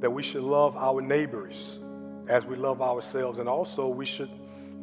[0.00, 1.78] that we should love our neighbors
[2.28, 4.30] as we love ourselves, and also we should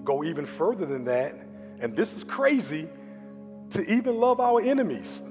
[0.04, 1.36] go even further than that.
[1.80, 2.88] And this is crazy
[3.72, 5.22] to even love our enemies.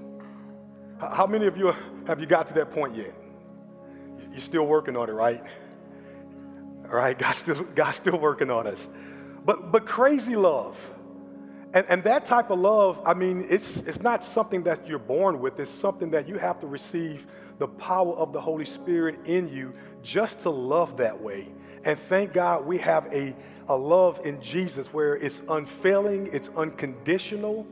[1.12, 1.74] How many of you
[2.06, 3.14] have you got to that point yet?
[4.30, 5.42] You're still working on it, right?
[6.84, 8.88] All right, God's still, God's still working on us.
[9.44, 10.78] But, but crazy love.
[11.72, 15.41] And, and that type of love, I mean, it's, it's not something that you're born
[15.41, 15.58] with.
[15.58, 17.27] It's something that you have to receive
[17.58, 21.52] the power of the Holy Spirit in you just to love that way.
[21.84, 23.34] And thank God we have a,
[23.69, 27.66] a love in Jesus where it's unfailing, it's unconditional,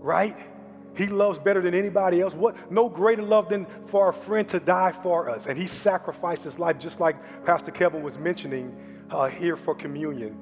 [0.00, 0.36] right?
[0.96, 2.34] He loves better than anybody else.
[2.34, 2.70] What?
[2.70, 5.46] No greater love than for a friend to die for us.
[5.46, 8.76] And he sacrificed his life, just like Pastor Kevin was mentioning
[9.10, 10.36] uh, here for communion,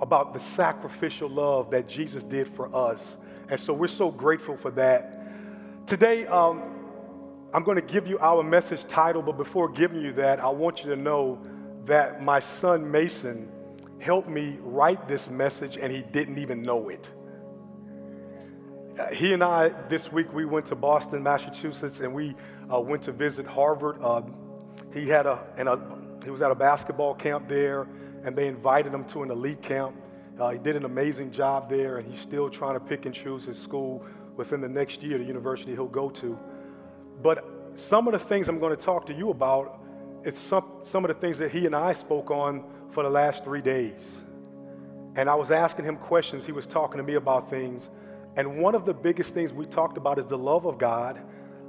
[0.00, 3.16] about the sacrificial love that Jesus did for us.
[3.48, 5.86] And so we're so grateful for that.
[5.86, 6.62] Today, um,
[7.52, 10.82] I'm going to give you our message title, but before giving you that, I want
[10.82, 11.38] you to know
[11.84, 13.48] that my son Mason
[14.00, 17.08] helped me write this message and he didn't even know it
[19.12, 22.34] he and I, this week, we went to Boston, Massachusetts, and we
[22.72, 23.98] uh, went to visit Harvard.
[24.00, 24.22] Uh,
[24.92, 25.80] he had a, and a,
[26.22, 27.88] he was at a basketball camp there,
[28.24, 29.94] and they invited him to an elite camp.
[30.38, 33.44] Uh, he did an amazing job there, and he's still trying to pick and choose
[33.44, 34.04] his school
[34.36, 36.38] within the next year, the university he'll go to.
[37.22, 37.44] But
[37.76, 39.80] some of the things I'm going to talk to you about,
[40.24, 43.44] it's some, some of the things that he and I spoke on for the last
[43.44, 44.00] three days.
[45.16, 46.46] And I was asking him questions.
[46.46, 47.90] He was talking to me about things.
[48.36, 51.22] And one of the biggest things we talked about is the love of God,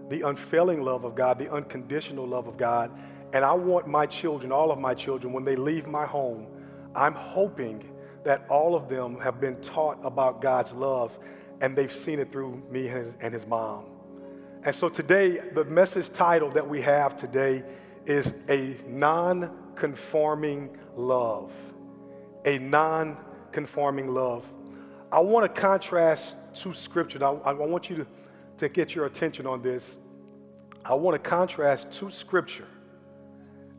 [0.10, 2.92] the unfailing love of God, the unconditional love of God.
[3.34, 6.48] And I want my children, all of my children, when they leave my home,
[6.96, 7.90] I'm hoping
[8.24, 11.18] that all of them have been taught about God's love
[11.62, 13.86] and they've seen it through me and his, and his mom.
[14.64, 17.64] And so today, the message title that we have today
[18.06, 21.52] is a non conforming love.
[22.46, 23.18] A non
[23.52, 24.44] conforming love.
[25.16, 27.22] I want to contrast two scriptures.
[27.22, 28.08] I, I want you to,
[28.58, 29.98] to get your attention on this.
[30.84, 32.68] I want to contrast two scripture.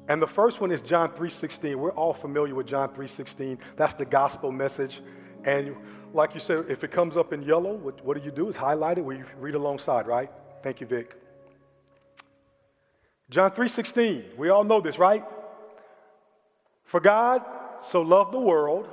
[0.09, 1.75] And the first one is John 3:16.
[1.77, 3.59] We're all familiar with John 3:16.
[3.77, 5.03] That's the gospel message.
[5.45, 5.77] And
[6.15, 8.57] like you said, if it comes up in yellow, what, what do you do is
[8.57, 9.05] highlight it.
[9.05, 10.31] We read alongside, right?
[10.63, 11.21] Thank you, Vic.
[13.29, 14.39] John 3:16.
[14.39, 15.23] We all know this, right?
[16.85, 17.43] For God
[17.83, 18.89] so loved the world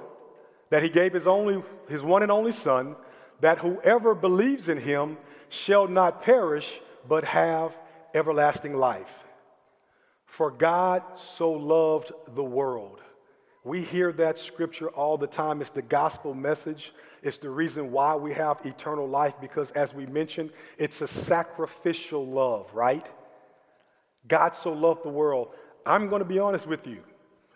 [0.73, 2.95] that he gave his only his one and only son
[3.41, 5.19] that whoever believes in him
[5.49, 7.77] shall not perish, but have
[8.15, 9.13] everlasting life.
[10.25, 13.01] For God so loved the world.
[13.63, 15.61] We hear that scripture all the time.
[15.61, 16.91] It's the gospel message.
[17.21, 22.25] It's the reason why we have eternal life because, as we mentioned, it's a sacrificial
[22.25, 23.07] love, right?
[24.27, 25.49] God so loved the world.
[25.85, 27.03] I'm going to be honest with you.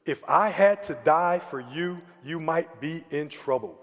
[0.07, 3.77] If I had to die for you, you might be in trouble.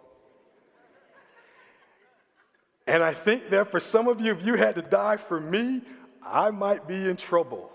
[2.87, 5.83] And I think that for some of you, if you had to die for me,
[6.23, 7.71] I might be in trouble.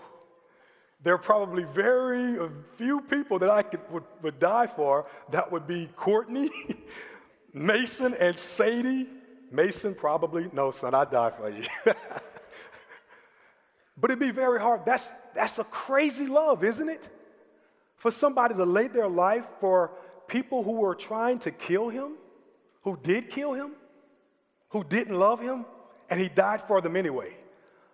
[1.02, 2.38] There are probably very
[2.76, 5.06] few people that I could, would, would die for.
[5.30, 6.50] That would be Courtney,
[7.54, 9.06] Mason, and Sadie.
[9.52, 10.50] Mason, probably.
[10.52, 11.66] No, son, I'd die for you.
[13.96, 14.84] but it'd be very hard.
[14.84, 17.08] That's, that's a crazy love, isn't it?
[18.00, 19.92] For somebody to lay their life for
[20.26, 22.16] people who were trying to kill him,
[22.82, 23.76] who did kill him
[24.70, 25.66] who didn't love him,
[26.08, 27.36] and he died for them anyway.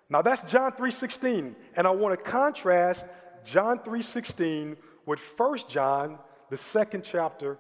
[0.09, 3.05] Now that's John 3:16, and I want to contrast
[3.45, 6.19] John 3:16 with 1 John,
[6.49, 7.59] the second chapter,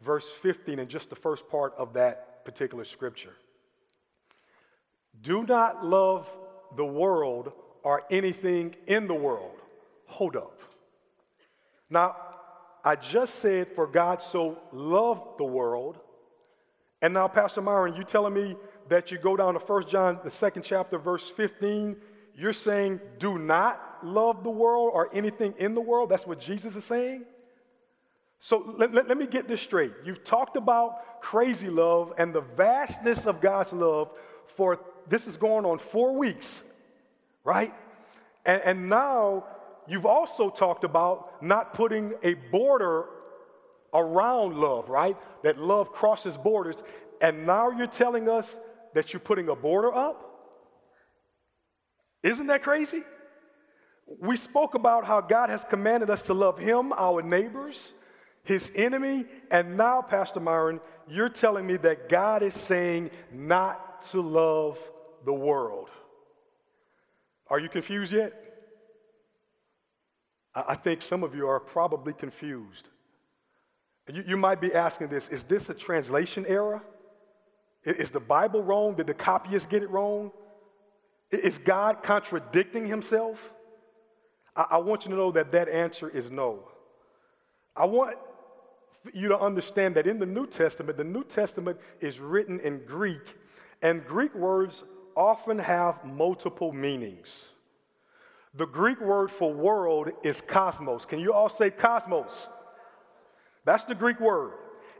[0.00, 3.34] verse 15, and just the first part of that particular scripture.
[5.20, 6.28] Do not love
[6.76, 7.52] the world
[7.82, 9.60] or anything in the world.
[10.06, 10.60] Hold up.
[11.92, 12.16] Now,
[12.84, 16.00] I just said, for God so loved the world
[17.02, 18.56] and now, Pastor Myron, you telling me
[18.88, 21.96] that you go down to 1 John, the second chapter, verse 15,
[22.36, 26.08] you're saying do not love the world or anything in the world?
[26.08, 27.24] That's what Jesus is saying?
[28.38, 29.92] So let, let, let, me get this straight.
[30.04, 34.10] You've talked about crazy love and the vastness of God's love
[34.46, 36.62] for this is going on four weeks,
[37.44, 37.74] right?
[38.44, 39.44] And, and now
[39.92, 43.06] you've also talked about not putting a border
[43.94, 45.16] around love, right?
[45.42, 46.76] That love crosses borders.
[47.20, 48.56] And now you're telling us
[48.94, 50.28] that you're putting a border up?
[52.22, 53.02] Isn't that crazy?
[54.20, 57.92] We spoke about how God has commanded us to love Him, our neighbors,
[58.44, 64.20] His enemy, and now, Pastor Myron, you're telling me that God is saying not to
[64.20, 64.78] love
[65.24, 65.88] the world.
[67.48, 68.51] Are you confused yet?
[70.54, 72.88] I think some of you are probably confused.
[74.12, 76.82] You, you might be asking this is this a translation error?
[77.84, 78.94] Is the Bible wrong?
[78.94, 80.30] Did the copyists get it wrong?
[81.30, 83.52] Is God contradicting himself?
[84.54, 86.68] I, I want you to know that that answer is no.
[87.74, 88.16] I want
[89.12, 93.36] you to understand that in the New Testament, the New Testament is written in Greek,
[93.80, 94.84] and Greek words
[95.16, 97.51] often have multiple meanings.
[98.54, 101.06] The Greek word for world is cosmos.
[101.06, 102.48] Can you all say cosmos?
[103.64, 104.52] That's the Greek word.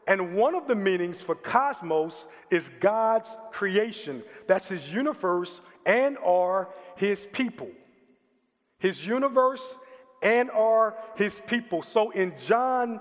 [0.06, 4.22] And one of the meanings for cosmos is God's creation.
[4.48, 7.68] That's his universe and are his people.
[8.78, 9.62] His universe
[10.22, 11.82] and are his people.
[11.82, 13.00] So in John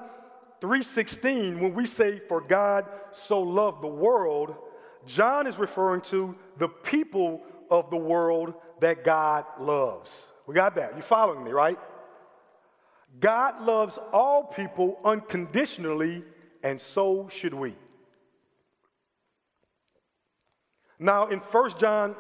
[0.60, 4.56] 3:16 when we say for God so loved the world,
[5.06, 10.28] John is referring to the people of the world that God loves.
[10.52, 10.98] We got that.
[10.98, 11.80] You following me, right?
[13.22, 16.26] God loves all people unconditionally,
[16.62, 17.74] and so should we.
[21.00, 22.18] Now, in 1 John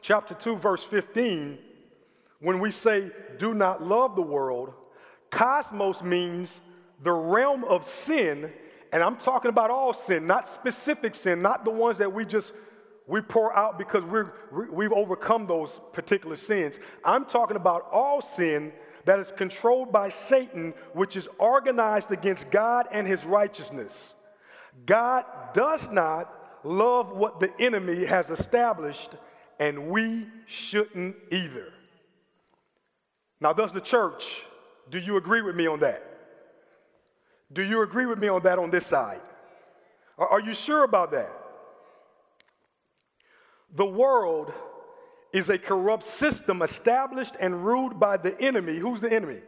[0.00, 1.58] chapter 2, verse 15,
[2.38, 4.72] when we say do not love the world,
[5.32, 6.60] cosmos means
[7.02, 8.52] the realm of sin,
[8.92, 12.52] and I'm talking about all sin, not specific sin, not the ones that we just
[13.06, 14.32] we pour out because we're,
[14.70, 16.78] we've overcome those particular sins.
[17.04, 18.72] I'm talking about all sin
[19.04, 24.14] that is controlled by Satan, which is organized against God and his righteousness.
[24.84, 25.24] God
[25.54, 26.32] does not
[26.64, 29.10] love what the enemy has established,
[29.60, 31.72] and we shouldn't either.
[33.40, 34.42] Now, does the church,
[34.90, 36.02] do you agree with me on that?
[37.52, 39.20] Do you agree with me on that on this side?
[40.18, 41.30] Are you sure about that?
[43.76, 44.52] The world
[45.32, 48.78] is a corrupt system established and ruled by the enemy.
[48.78, 49.40] Who's the enemy?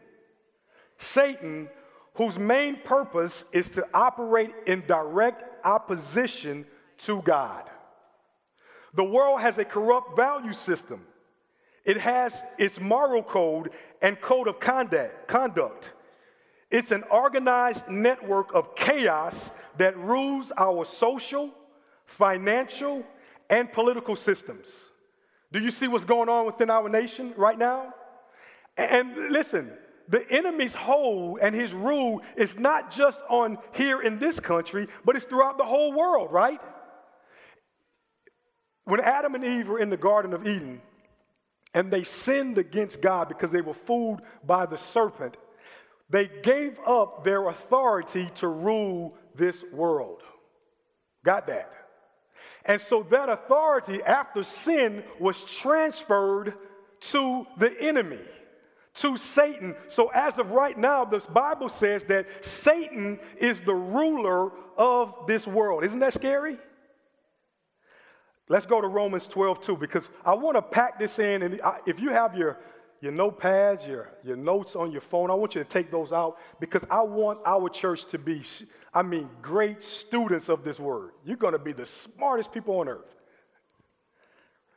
[0.99, 1.69] Satan,
[2.15, 6.67] whose main purpose is to operate in direct opposition
[6.99, 7.71] to God.
[8.95, 11.07] The world has a corrupt value system.
[11.87, 13.71] It has its moral code
[14.03, 15.95] and code of conduct.
[16.71, 21.51] It's an organized network of chaos that rules our social,
[22.05, 23.05] financial,
[23.51, 24.69] and political systems.
[25.53, 27.95] Do you see what's going on within our nation right now?
[28.77, 29.73] And listen,
[30.09, 35.17] the enemy's hold and his rule is not just on here in this country, but
[35.17, 36.61] it's throughout the whole world, right?
[38.85, 40.81] When Adam and Eve were in the Garden of Eden
[41.75, 45.37] and they sinned against God because they were fooled by the serpent,
[46.09, 50.23] they gave up their authority to rule this world.
[51.25, 51.71] Got that?
[52.65, 56.55] And so that authority after sin was transferred
[57.01, 58.21] to the enemy,
[58.95, 59.77] to Satan.
[59.89, 65.47] So as of right now, the Bible says that Satan is the ruler of this
[65.47, 65.85] world.
[65.85, 66.59] Isn't that scary?
[68.49, 71.43] Let's go to Romans 12, 2, because I want to pack this in.
[71.43, 72.59] And if you have your
[73.01, 75.31] your notepads, your, your notes on your phone.
[75.31, 78.43] I want you to take those out because I want our church to be,
[78.93, 81.13] I mean, great students of this word.
[81.25, 83.15] You're going to be the smartest people on earth.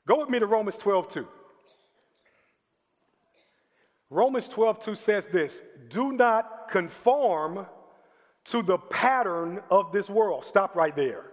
[0.08, 1.28] Go with me to Romans 12, 2.
[4.10, 5.56] Romans 12, 2 says this
[5.90, 7.66] Do not conform
[8.46, 10.46] to the pattern of this world.
[10.46, 11.26] Stop right there.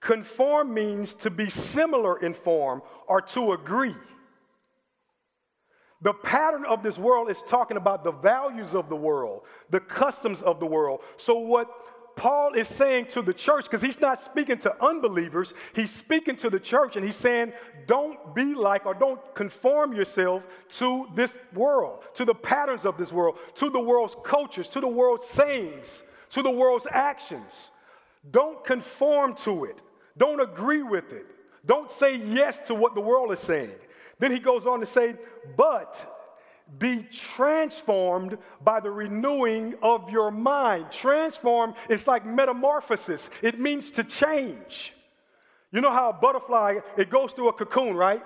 [0.00, 3.94] Conform means to be similar in form or to agree.
[6.02, 10.40] The pattern of this world is talking about the values of the world, the customs
[10.42, 11.00] of the world.
[11.18, 11.68] So, what
[12.16, 16.50] Paul is saying to the church, because he's not speaking to unbelievers, he's speaking to
[16.50, 17.52] the church and he's saying,
[17.86, 20.42] don't be like or don't conform yourself
[20.76, 24.88] to this world, to the patterns of this world, to the world's cultures, to the
[24.88, 27.70] world's sayings, to the world's actions.
[28.30, 29.80] Don't conform to it,
[30.18, 31.26] don't agree with it.
[31.64, 33.70] Don't say yes to what the world is saying.
[34.20, 35.16] Then he goes on to say,
[35.56, 35.96] but
[36.78, 40.92] be transformed by the renewing of your mind.
[40.92, 44.92] Transform is like metamorphosis, it means to change.
[45.72, 48.22] You know how a butterfly, it goes through a cocoon, right?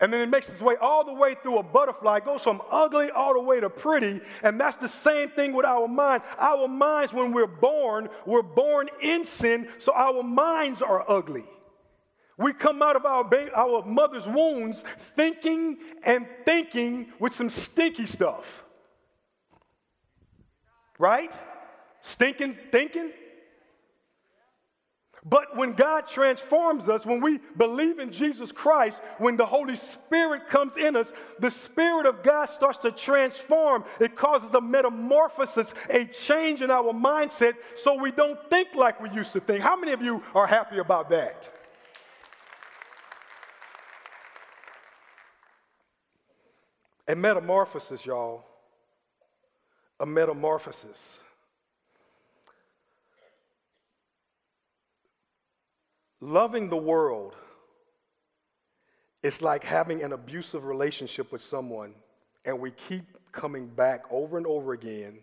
[0.00, 2.60] And then it makes its way all the way through a butterfly, it goes from
[2.70, 4.20] ugly all the way to pretty.
[4.42, 6.22] And that's the same thing with our mind.
[6.38, 11.44] Our minds, when we're born, we're born in sin, so our minds are ugly.
[12.36, 14.82] We come out of our, ba- our mother's wombs
[15.16, 18.64] thinking and thinking with some stinky stuff.
[20.98, 21.32] Right?
[22.00, 23.12] Stinking thinking.
[25.26, 30.50] But when God transforms us, when we believe in Jesus Christ, when the Holy Spirit
[30.50, 33.84] comes in us, the Spirit of God starts to transform.
[34.00, 39.08] It causes a metamorphosis, a change in our mindset so we don't think like we
[39.10, 39.62] used to think.
[39.62, 41.53] How many of you are happy about that?
[47.06, 48.44] A metamorphosis, y'all.
[50.00, 51.18] A metamorphosis.
[56.20, 57.34] Loving the world
[59.22, 61.94] is like having an abusive relationship with someone,
[62.44, 65.18] and we keep coming back over and over again,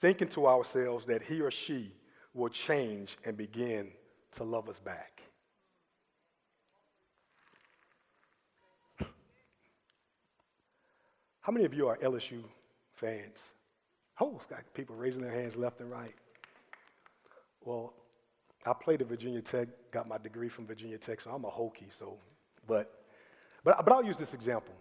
[0.00, 1.92] thinking to ourselves that he or she
[2.34, 3.90] will change and begin
[4.32, 5.22] to love us back.
[11.46, 12.42] How many of you are LSU
[12.96, 13.38] fans?
[14.20, 16.16] Oh, got people raising their hands left and right.
[17.64, 17.94] Well,
[18.66, 21.86] I played at Virginia Tech, got my degree from Virginia Tech, so I'm a Hokie.
[21.96, 22.16] So,
[22.66, 22.92] but,
[23.62, 24.74] but, but I'll use this example.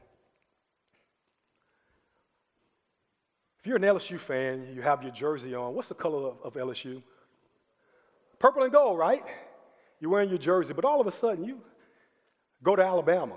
[3.60, 5.76] If you're an LSU fan, you have your jersey on.
[5.76, 7.04] What's the color of, of LSU?
[8.40, 9.24] Purple and gold, right?
[10.00, 11.60] You're wearing your jersey, but all of a sudden you
[12.64, 13.36] go to Alabama.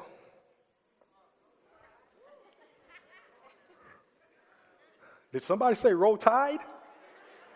[5.38, 6.58] Did somebody say roll tide?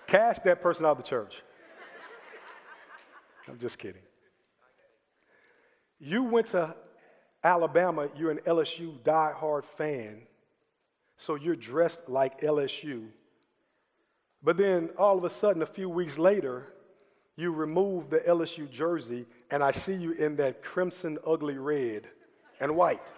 [0.06, 1.42] Cast that person out of the church.
[3.48, 4.02] I'm just kidding.
[5.98, 6.76] You went to
[7.42, 10.22] Alabama, you're an LSU diehard fan,
[11.16, 13.08] so you're dressed like LSU.
[14.44, 16.74] But then all of a sudden, a few weeks later,
[17.34, 22.06] you remove the LSU jersey, and I see you in that crimson, ugly red
[22.60, 23.10] and white.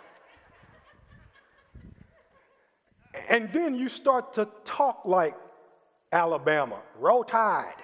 [3.29, 5.35] And then you start to talk like
[6.13, 6.81] Alabama.
[6.99, 7.75] Roll tide.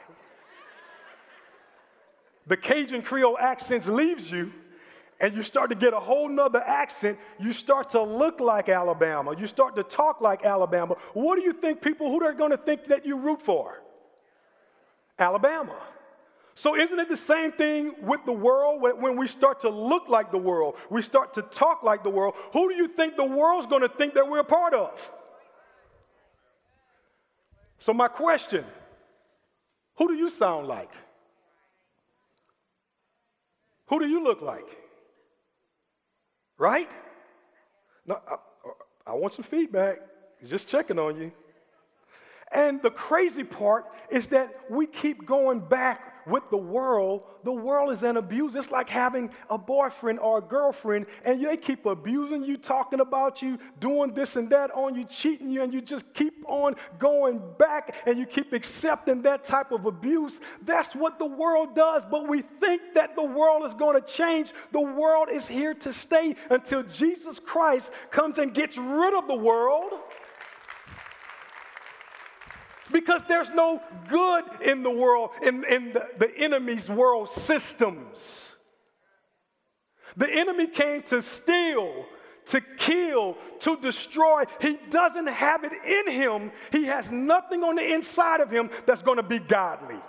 [2.47, 4.53] the Cajun Creole accent leaves you,
[5.21, 7.19] and you start to get a whole nother accent.
[7.39, 9.35] You start to look like Alabama.
[9.39, 10.97] You start to talk like Alabama.
[11.13, 13.83] What do you think people, who are going to think that you root for?
[15.19, 15.77] Alabama.
[16.55, 18.83] So, isn't it the same thing with the world?
[18.83, 22.35] When we start to look like the world, we start to talk like the world,
[22.53, 25.11] who do you think the world's going to think that we're a part of?
[27.81, 28.65] So, my question
[29.97, 30.91] who do you sound like?
[33.89, 34.67] Who do you look like?
[36.57, 36.89] Right?
[38.07, 38.37] Now, I,
[39.09, 39.99] I want some feedback.
[40.47, 41.33] Just checking on you.
[42.53, 47.93] And the crazy part is that we keep going back with the world, the world
[47.93, 48.55] is an abuse.
[48.55, 53.43] It's like having a boyfriend or a girlfriend, and they keep abusing you, talking about
[53.43, 57.41] you, doing this and that on you, cheating you, and you just keep on going
[57.59, 60.39] back and you keep accepting that type of abuse.
[60.63, 64.53] That's what the world does, but we think that the world is going to change.
[64.73, 69.37] The world is here to stay until Jesus Christ comes and gets rid of the
[69.37, 69.93] world
[72.93, 78.51] because there's no good in the world, in, in the, the enemy's world systems.
[80.17, 82.05] The enemy came to steal,
[82.47, 84.45] to kill, to destroy.
[84.61, 86.53] He doesn't have it in him.
[86.73, 90.01] He has nothing on the inside of him that's going to be godly.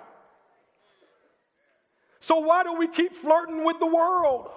[2.20, 4.50] So, why do we keep flirting with the world?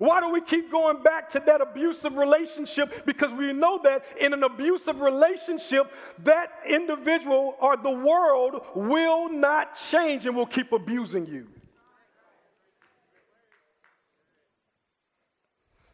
[0.00, 3.04] Why do we keep going back to that abusive relationship?
[3.04, 9.78] Because we know that in an abusive relationship, that individual or the world will not
[9.90, 11.48] change and will keep abusing you.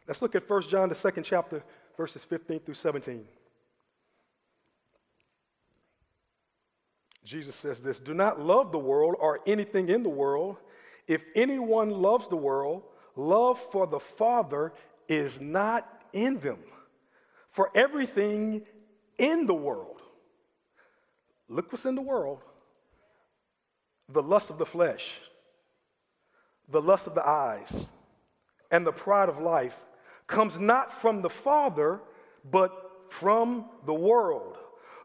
[0.07, 1.61] Let's look at 1 John, the second chapter,
[1.97, 3.25] verses 15 through 17.
[7.25, 10.55] Jesus says this Do not love the world or anything in the world.
[11.09, 12.83] If anyone loves the world,
[13.17, 14.71] love for the Father
[15.09, 16.59] is not in them.
[17.51, 18.61] For everything
[19.17, 20.01] in the world,
[21.49, 22.41] look what's in the world
[24.09, 25.11] the lust of the flesh,
[26.69, 27.87] the lust of the eyes,
[28.71, 29.75] and the pride of life
[30.27, 31.99] comes not from the Father,
[32.49, 32.71] but
[33.09, 34.57] from the world.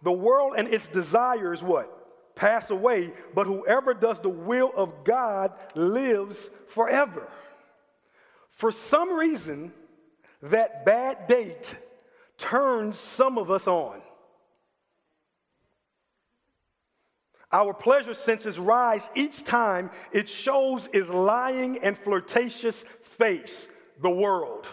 [0.03, 1.99] The world and its desires what?
[2.35, 7.29] Pass away, but whoever does the will of God lives forever.
[8.53, 9.73] For some reason,
[10.43, 11.75] that bad date
[12.39, 14.01] turns some of us on.
[17.53, 23.69] Our pleasure senses rise each time it shows its lying and flirtatious face,
[24.01, 24.67] the world.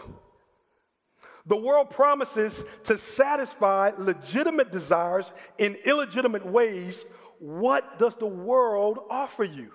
[1.45, 7.05] The world promises to satisfy legitimate desires in illegitimate ways.
[7.39, 9.71] What does the world offer you?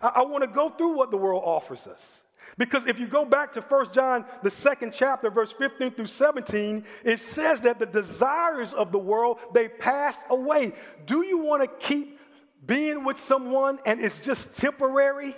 [0.00, 2.21] I, I want to go through what the world offers us.
[2.58, 6.84] Because if you go back to 1 John, the second chapter, verse 15 through 17,
[7.04, 10.72] it says that the desires of the world, they pass away.
[11.06, 12.18] Do you want to keep
[12.64, 15.34] being with someone and it's just temporary?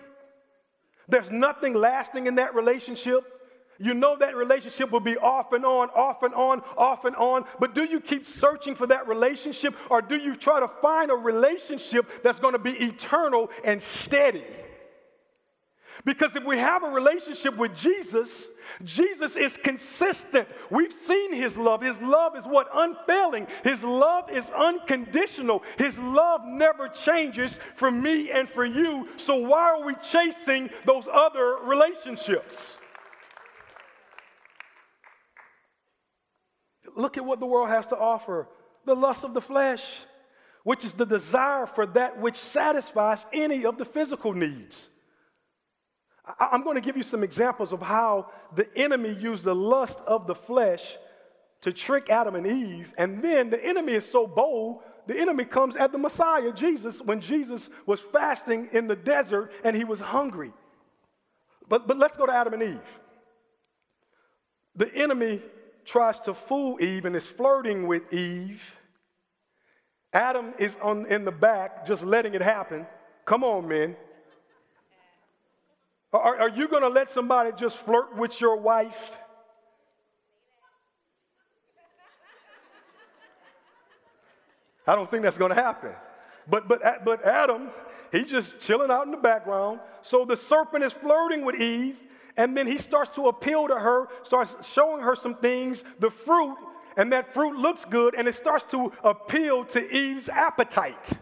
[1.09, 3.31] There's nothing lasting in that relationship.
[3.79, 7.45] You know that relationship will be off and on, off and on, off and on.
[7.61, 11.15] But do you keep searching for that relationship or do you try to find a
[11.15, 14.45] relationship that's going to be eternal and steady?
[16.05, 18.47] Because if we have a relationship with Jesus,
[18.83, 20.49] Jesus is consistent.
[20.71, 21.83] We've seen his love.
[21.83, 22.69] His love is what?
[22.75, 23.47] Unfailing.
[23.63, 25.63] His love is unconditional.
[25.79, 29.09] His love never changes for me and for you.
[29.17, 32.77] So why are we chasing those other relationships?
[36.97, 38.49] Look at what the world has to offer
[38.85, 40.01] the lust of the flesh,
[40.63, 44.89] which is the desire for that which satisfies any of the physical needs.
[46.41, 50.27] I'm going to give you some examples of how the enemy used the lust of
[50.27, 50.97] the flesh
[51.63, 52.93] to trick Adam and Eve.
[52.97, 57.21] And then the enemy is so bold, the enemy comes at the Messiah, Jesus, when
[57.21, 60.53] Jesus was fasting in the desert and he was hungry.
[61.69, 63.01] But, but let's go to Adam and Eve.
[64.77, 65.43] The enemy
[65.85, 68.63] tries to fool Eve and is flirting with Eve.
[70.13, 72.87] Adam is on, in the back, just letting it happen.
[73.25, 73.97] Come on, men.
[76.19, 79.13] Are, are you going to let somebody just flirt with your wife?
[84.87, 85.93] I don't think that's going to happen.
[86.49, 87.71] But, but, but Adam,
[88.13, 89.81] he's just chilling out in the background.
[90.03, 91.97] So the serpent is flirting with Eve,
[92.37, 96.57] and then he starts to appeal to her, starts showing her some things, the fruit,
[96.97, 101.13] and that fruit looks good, and it starts to appeal to Eve's appetite.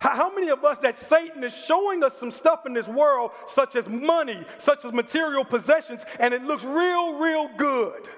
[0.00, 3.74] How many of us that Satan is showing us some stuff in this world, such
[3.74, 8.08] as money, such as material possessions, and it looks real, real good?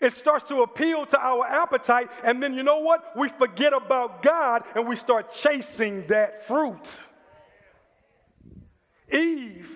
[0.00, 3.16] It starts to appeal to our appetite, and then you know what?
[3.16, 6.86] We forget about God and we start chasing that fruit.
[9.10, 9.70] Eve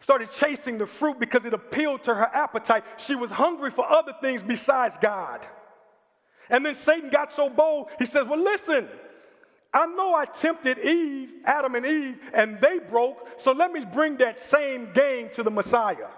[0.00, 2.82] started chasing the fruit because it appealed to her appetite.
[2.96, 5.46] She was hungry for other things besides God.
[6.48, 8.88] And then Satan got so bold, he says, Well, listen.
[9.72, 14.16] I know I tempted Eve, Adam and Eve, and they broke, so let me bring
[14.18, 16.08] that same game to the Messiah.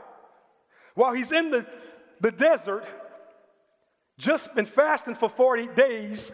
[0.94, 1.66] While he's in the,
[2.20, 2.84] the desert,
[4.18, 6.30] just been fasting for 40 days,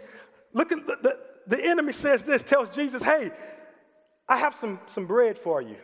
[0.53, 3.31] look at the, the, the enemy says this, tells Jesus, hey,
[4.29, 5.77] I have some, some bread for you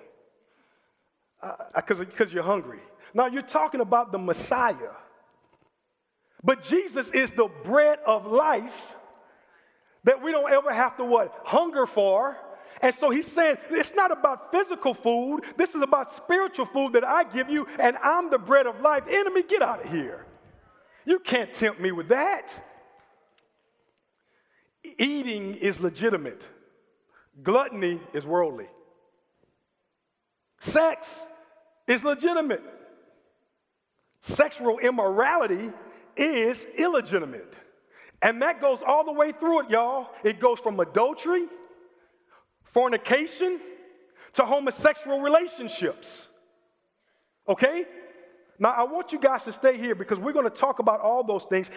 [1.74, 2.80] because uh, you're hungry.
[3.14, 4.92] Now, you're talking about the Messiah.
[6.42, 8.94] But Jesus is the bread of life
[10.04, 11.34] that we don't ever have to what?
[11.44, 12.36] Hunger for.
[12.80, 15.44] And so he's saying it's not about physical food.
[15.56, 19.04] This is about spiritual food that I give you, and I'm the bread of life.
[19.08, 20.26] Enemy, get out of here.
[21.04, 22.52] You can't tempt me with that.
[24.98, 26.42] Eating is legitimate,
[27.42, 28.66] gluttony is worldly.
[30.60, 31.24] Sex
[31.86, 32.62] is legitimate.
[34.22, 35.72] Sexual immorality
[36.16, 37.52] is illegitimate.
[38.22, 40.08] And that goes all the way through it, y'all.
[40.22, 41.46] It goes from adultery,
[42.62, 43.60] fornication,
[44.34, 46.28] to homosexual relationships.
[47.48, 47.84] Okay?
[48.58, 51.24] Now, I want you guys to stay here because we're going to talk about all
[51.24, 51.68] those things.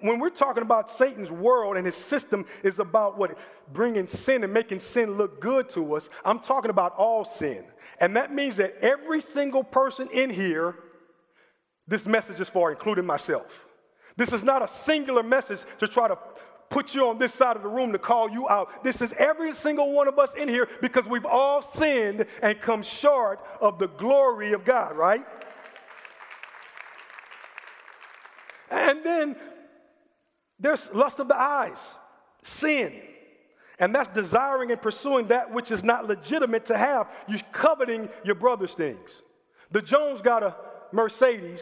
[0.00, 3.38] When we're talking about Satan's world and his system is about what?
[3.72, 7.64] Bringing sin and making sin look good to us, I'm talking about all sin.
[7.98, 10.74] And that means that every single person in here,
[11.86, 13.46] this message is for, including myself.
[14.16, 16.18] This is not a singular message to try to
[16.70, 18.82] put you on this side of the room to call you out.
[18.82, 22.82] This is every single one of us in here because we've all sinned and come
[22.82, 25.24] short of the glory of God, right?
[28.70, 29.36] And then
[30.58, 31.78] there's lust of the eyes,
[32.42, 33.00] sin.
[33.78, 37.08] And that's desiring and pursuing that which is not legitimate to have.
[37.28, 39.10] You're coveting your brother's things.
[39.72, 40.56] The Jones got a
[40.92, 41.60] Mercedes.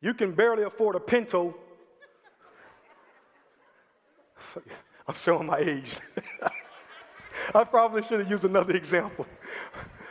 [0.00, 1.54] You can barely afford a Pinto.
[5.08, 5.98] I'm showing my age.
[7.54, 9.26] I probably should have used another example.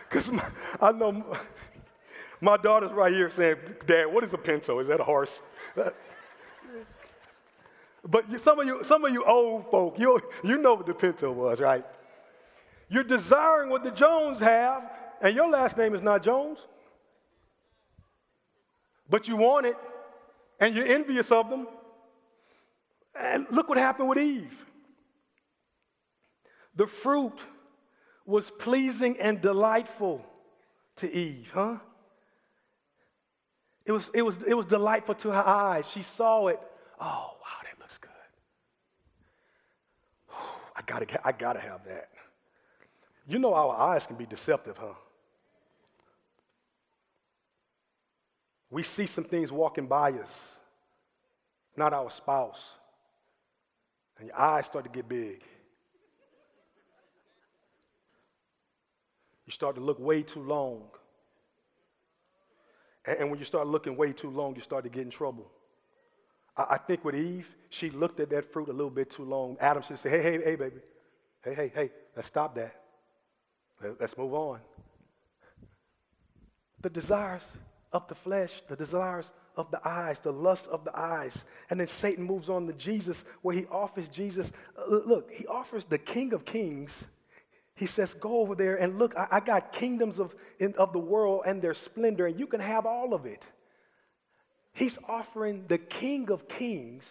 [0.08, 0.30] Because
[0.80, 1.36] I know
[2.39, 4.80] my daughter's right here saying, Dad, what is a Pinto?
[4.80, 5.41] Is that a horse?
[8.08, 11.32] But some of you, some of you old folk, you, you know what the Pinto
[11.32, 11.86] was, right?
[12.88, 16.60] You're desiring what the Jones have, and your last name is not Jones.
[19.10, 19.76] But you want it,
[20.60, 21.68] and you're envious of them.
[23.18, 24.54] And look what happened with Eve.
[26.76, 27.38] The fruit
[28.26, 30.26] was pleasing and delightful
[30.98, 31.78] to Eve, huh?
[33.86, 35.86] It was, it was, it was delightful to her eyes.
[35.91, 36.60] She saw it.
[37.00, 38.12] Oh, wow, that looks good.
[40.76, 42.10] I gotta, I gotta have that.
[43.28, 44.94] You know our eyes can be deceptive, huh?
[48.69, 50.32] We see some things walking by us,
[51.78, 52.62] not our spouse,
[54.17, 55.43] and your eyes start to get big.
[59.45, 60.84] You start to look way too long.
[63.06, 65.51] And when you start looking way too long, you start to get in trouble.
[66.58, 69.58] I, think with Eve, she looked at that fruit a little bit too long.
[69.60, 70.80] Adam should say, hey, hey, hey, baby.
[71.43, 72.82] Hey, hey, hey, let's stop that.
[73.99, 74.60] Let's move on.
[76.82, 77.43] The desires
[77.95, 81.45] of the flesh, the desires of the eyes, the lust of the eyes.
[81.69, 85.86] And then Satan moves on to Jesus, where he offers Jesus, uh, look, he offers
[85.86, 87.05] the King of Kings.
[87.73, 90.99] He says, Go over there and look, I, I got kingdoms of, in, of the
[90.99, 93.43] world and their splendor, and you can have all of it.
[94.73, 97.05] He's offering the King of Kings,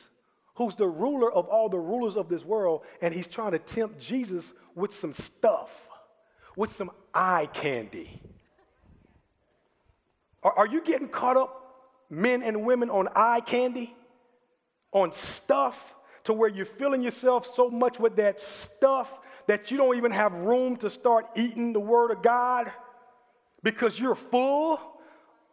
[0.56, 3.98] who's the ruler of all the rulers of this world, and he's trying to tempt
[3.98, 4.44] Jesus
[4.74, 5.70] with some stuff,
[6.56, 8.20] with some eye candy.
[10.44, 11.60] Are, are you getting caught up,
[12.10, 13.94] men and women, on eye candy?
[14.92, 15.94] On stuff?
[16.24, 19.12] To where you're filling yourself so much with that stuff
[19.46, 22.70] that you don't even have room to start eating the Word of God
[23.62, 24.80] because you're full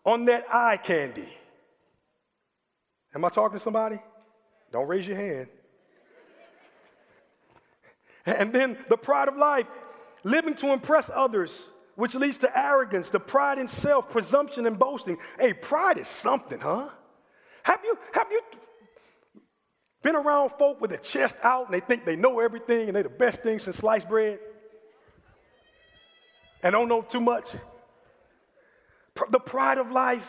[0.06, 1.28] on that eye candy.
[3.14, 4.00] Am I talking to somebody?
[4.72, 5.48] Don't raise your hand.
[8.24, 9.66] And then the pride of life,
[10.24, 15.18] living to impress others, which leads to arrogance, the pride in self, presumption, and boasting.
[15.40, 16.90] Hey, pride is something, huh?
[17.64, 18.42] Have you, have you
[20.02, 23.04] been around folk with their chest out and they think they know everything and they're
[23.04, 24.40] the best thing since sliced bread?
[26.64, 27.48] And don't know too much?
[29.30, 30.28] The pride of life,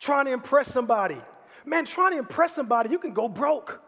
[0.00, 1.20] trying to impress somebody.
[1.64, 3.80] Man, trying to impress somebody, you can go broke.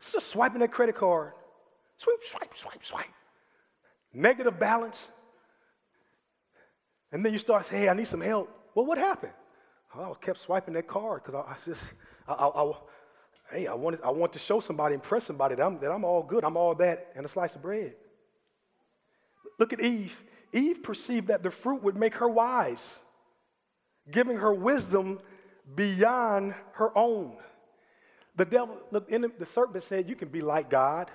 [0.00, 1.32] It's just swiping that credit card.
[1.96, 3.06] Swipe, swipe, swipe, swipe.
[4.14, 4.98] Negative balance.
[7.12, 8.48] And then you start saying, hey, I need some help.
[8.74, 9.32] Well, what happened?
[9.96, 11.82] Oh, I kept swiping that card because I, I, just,
[12.26, 12.72] I, I, I,
[13.52, 16.22] hey, I wanted, I want to show somebody, impress somebody that I'm, that I'm all
[16.22, 16.44] good.
[16.44, 17.94] I'm all that and a slice of bread.
[19.58, 20.16] Look at Eve.
[20.52, 22.84] Eve perceived that the fruit would make her wise
[24.10, 25.20] giving her wisdom
[25.74, 27.36] beyond her own.
[28.36, 31.10] The devil, look, the, the serpent said, You can be like God.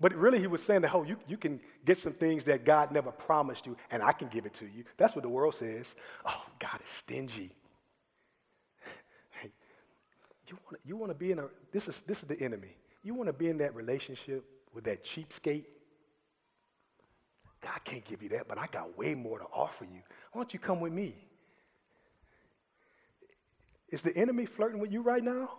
[0.00, 2.90] But really, he was saying that, oh, you, you can get some things that God
[2.90, 4.84] never promised you, and I can give it to you.
[4.96, 5.94] That's what the world says.
[6.24, 7.50] Oh, God is stingy.
[9.42, 9.52] Hey,
[10.48, 12.74] you want you want to be in a, this is, this is the enemy.
[13.02, 15.66] You want to be in that relationship with that cheapskate?
[17.62, 20.00] God can't give you that, but I got way more to offer you.
[20.32, 21.14] Why don't you come with me?
[23.90, 25.50] Is the enemy flirting with you right now?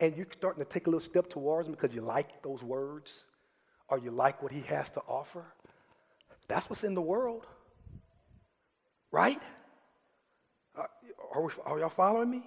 [0.00, 3.24] And you're starting to take a little step towards him because you like those words
[3.88, 5.44] or you like what he has to offer?
[6.48, 7.46] That's what's in the world.
[9.10, 9.40] Right?
[10.76, 10.84] Uh,
[11.32, 12.42] are, we, are y'all following me?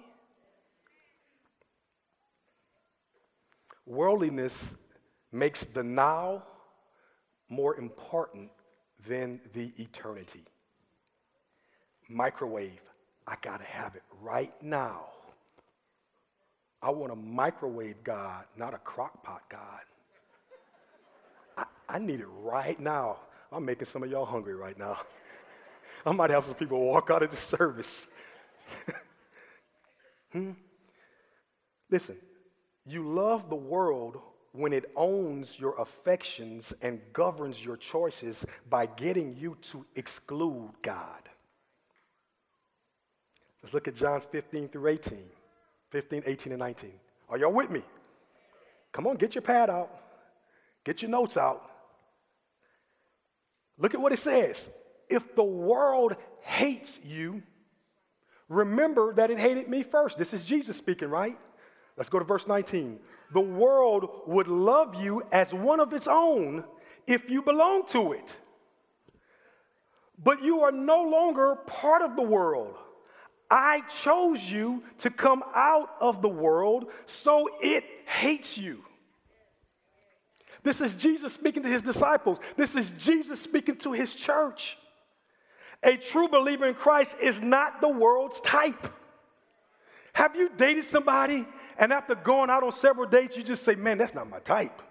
[3.86, 4.74] Worldliness
[5.32, 6.42] makes the now
[7.48, 8.50] more important
[9.06, 10.44] than the eternity.
[12.08, 12.80] Microwave
[13.28, 15.04] I got to have it right now.
[16.82, 19.80] I want a microwave God, not a crock pot God.
[21.56, 23.18] I, I need it right now.
[23.50, 24.98] I'm making some of y'all hungry right now.
[26.06, 28.06] I might have some people walk out of the service.
[30.32, 30.52] hmm?
[31.90, 32.16] Listen,
[32.86, 34.18] you love the world
[34.52, 41.28] when it owns your affections and governs your choices by getting you to exclude God.
[43.62, 45.18] Let's look at John 15 through 18.
[45.90, 46.92] 15, 18, and 19.
[47.28, 47.82] Are y'all with me?
[48.92, 49.90] Come on, get your pad out,
[50.84, 51.70] get your notes out.
[53.78, 54.68] Look at what it says.
[55.08, 57.42] If the world hates you,
[58.48, 60.18] remember that it hated me first.
[60.18, 61.38] This is Jesus speaking, right?
[61.96, 62.98] Let's go to verse 19.
[63.32, 66.64] The world would love you as one of its own
[67.06, 68.34] if you belong to it.
[70.22, 72.76] But you are no longer part of the world.
[73.50, 78.84] I chose you to come out of the world, so it hates you.
[80.62, 82.38] This is Jesus speaking to his disciples.
[82.56, 84.76] This is Jesus speaking to his church.
[85.82, 88.92] A true believer in Christ is not the world's type.
[90.12, 91.46] Have you dated somebody
[91.78, 94.82] and after going out on several dates, you just say, man, that's not my type?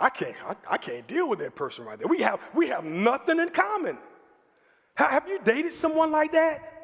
[0.00, 2.08] I can't, I, I can't deal with that person right there.
[2.08, 3.98] We have, we have nothing in common.
[4.94, 6.77] Have you dated someone like that?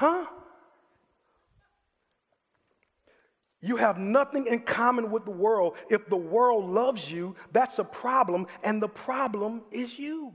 [0.00, 0.24] Huh?
[3.60, 5.74] You have nothing in common with the world.
[5.90, 10.32] If the world loves you, that's a problem, and the problem is you.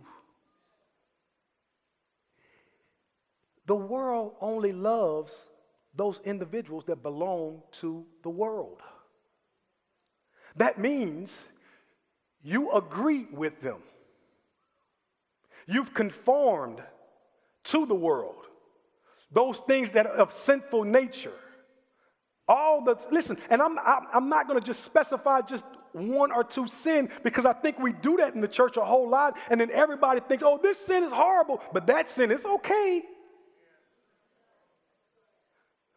[3.66, 5.32] The world only loves
[5.96, 8.82] those individuals that belong to the world.
[10.58, 11.32] That means
[12.44, 13.80] you agree with them.
[15.66, 16.84] You've conformed
[17.64, 18.46] to the world
[19.32, 21.34] those things that are of sinful nature.
[22.48, 26.68] All the, listen, and I'm, I'm not going to just specify just one or two
[26.68, 29.72] sin because I think we do that in the church a whole lot, and then
[29.72, 33.02] everybody thinks, oh, this sin is horrible, but that sin is okay.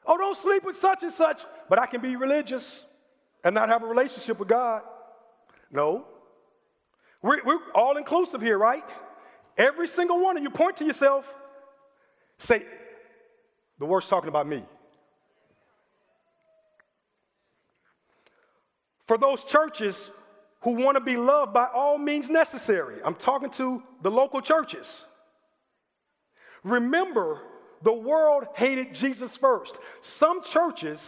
[0.06, 2.82] Oh, don't sleep with such and such, but I can be religious
[3.44, 4.82] and not have a relationship with God.
[5.70, 6.06] No.
[7.20, 8.84] We're, we're all inclusive here, right?
[9.56, 11.26] Every single one of you point to yourself,
[12.38, 12.64] say,
[13.78, 14.62] the word's talking about me.
[19.06, 20.10] For those churches
[20.62, 25.04] who want to be loved by all means necessary, I'm talking to the local churches.
[26.62, 27.40] Remember,
[27.82, 29.78] the world hated Jesus first.
[30.02, 31.00] Some churches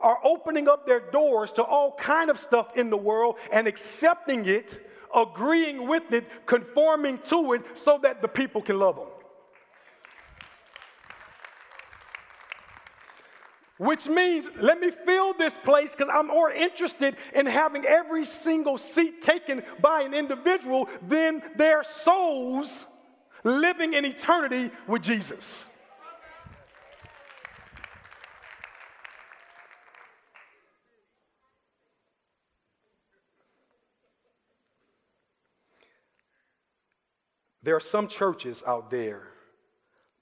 [0.00, 4.46] are opening up their doors to all kind of stuff in the world and accepting
[4.46, 9.11] it, agreeing with it, conforming to it so that the people can love them.
[13.82, 18.78] Which means let me fill this place because I'm more interested in having every single
[18.78, 22.86] seat taken by an individual than their souls
[23.42, 25.66] living in eternity with Jesus.
[37.64, 39.26] There are some churches out there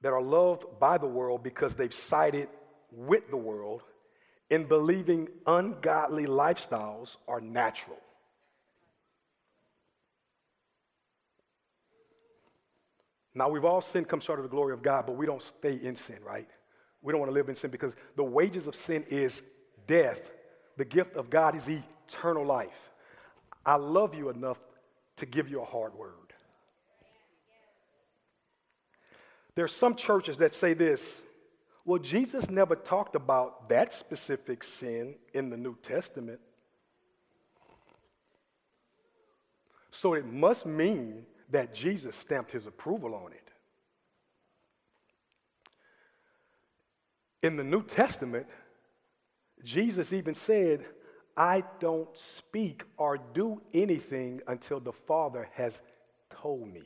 [0.01, 2.49] that are loved by the world because they've sided
[2.93, 3.83] with the world
[4.51, 7.99] in believing ungodly lifestyles are natural.
[13.33, 15.75] Now, we've all sinned, come short of the glory of God, but we don't stay
[15.75, 16.49] in sin, right?
[17.01, 19.41] We don't want to live in sin because the wages of sin is
[19.87, 20.31] death.
[20.77, 22.91] The gift of God is eternal life.
[23.65, 24.59] I love you enough
[25.19, 26.15] to give you a hard word.
[29.55, 31.21] There are some churches that say this
[31.91, 36.39] well, Jesus never talked about that specific sin in the New Testament.
[39.91, 43.51] So it must mean that Jesus stamped his approval on it.
[47.43, 48.47] In the New Testament,
[49.65, 50.85] Jesus even said,
[51.37, 55.81] I don't speak or do anything until the Father has
[56.33, 56.85] told me.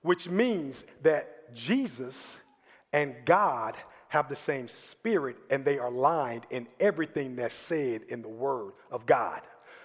[0.00, 2.38] Which means that Jesus
[2.92, 3.76] and God
[4.08, 8.72] have the same spirit and they are aligned in everything that's said in the Word
[8.90, 9.40] of God.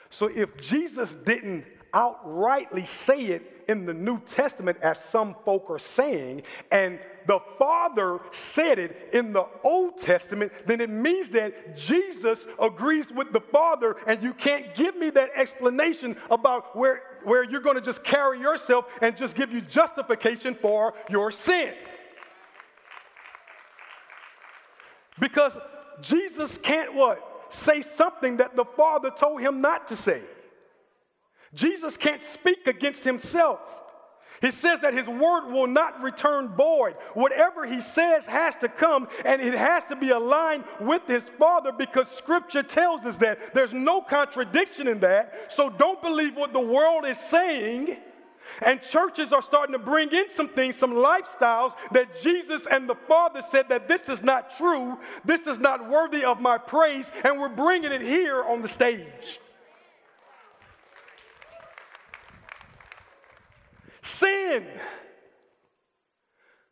[0.10, 5.80] So if Jesus didn't outrightly say it in the New Testament, as some folk are
[5.80, 12.46] saying, and the Father said it in the Old Testament, then it means that Jesus
[12.62, 17.62] agrees with the Father, and you can't give me that explanation about where, where you're
[17.62, 21.74] going to just carry yourself and just give you justification for your sin.
[25.20, 25.58] Because
[26.02, 27.24] Jesus can't what?
[27.50, 30.22] Say something that the Father told him not to say.
[31.54, 33.60] Jesus can't speak against himself.
[34.42, 36.96] He says that his word will not return void.
[37.16, 41.72] Whatever he says has to come and it has to be aligned with his Father
[41.72, 43.56] because scripture tells us that.
[43.56, 45.52] There's no contradiction in that.
[45.52, 47.98] So don't believe what the world is saying
[48.62, 52.96] And churches are starting to bring in some things, some lifestyles that Jesus and the
[52.96, 57.40] Father said that this is not true, this is not worthy of my praise, and
[57.40, 59.40] we're bringing it here on the stage.
[64.02, 64.66] Sin.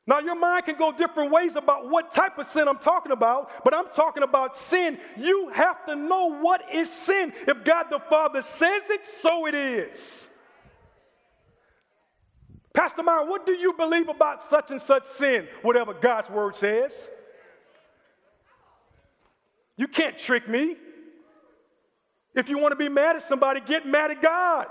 [0.08, 3.64] Now, your mind can go different ways about what type of sin I'm talking about,
[3.64, 5.00] but I'm talking about sin.
[5.18, 7.34] You have to know what is sin.
[7.48, 10.30] If God the Father says it, so it is.
[12.76, 15.48] Pastor Myron, what do you believe about such and such sin?
[15.62, 16.92] Whatever God's word says.
[19.78, 20.76] You can't trick me.
[22.36, 24.68] If you want to be mad at somebody, get mad at God.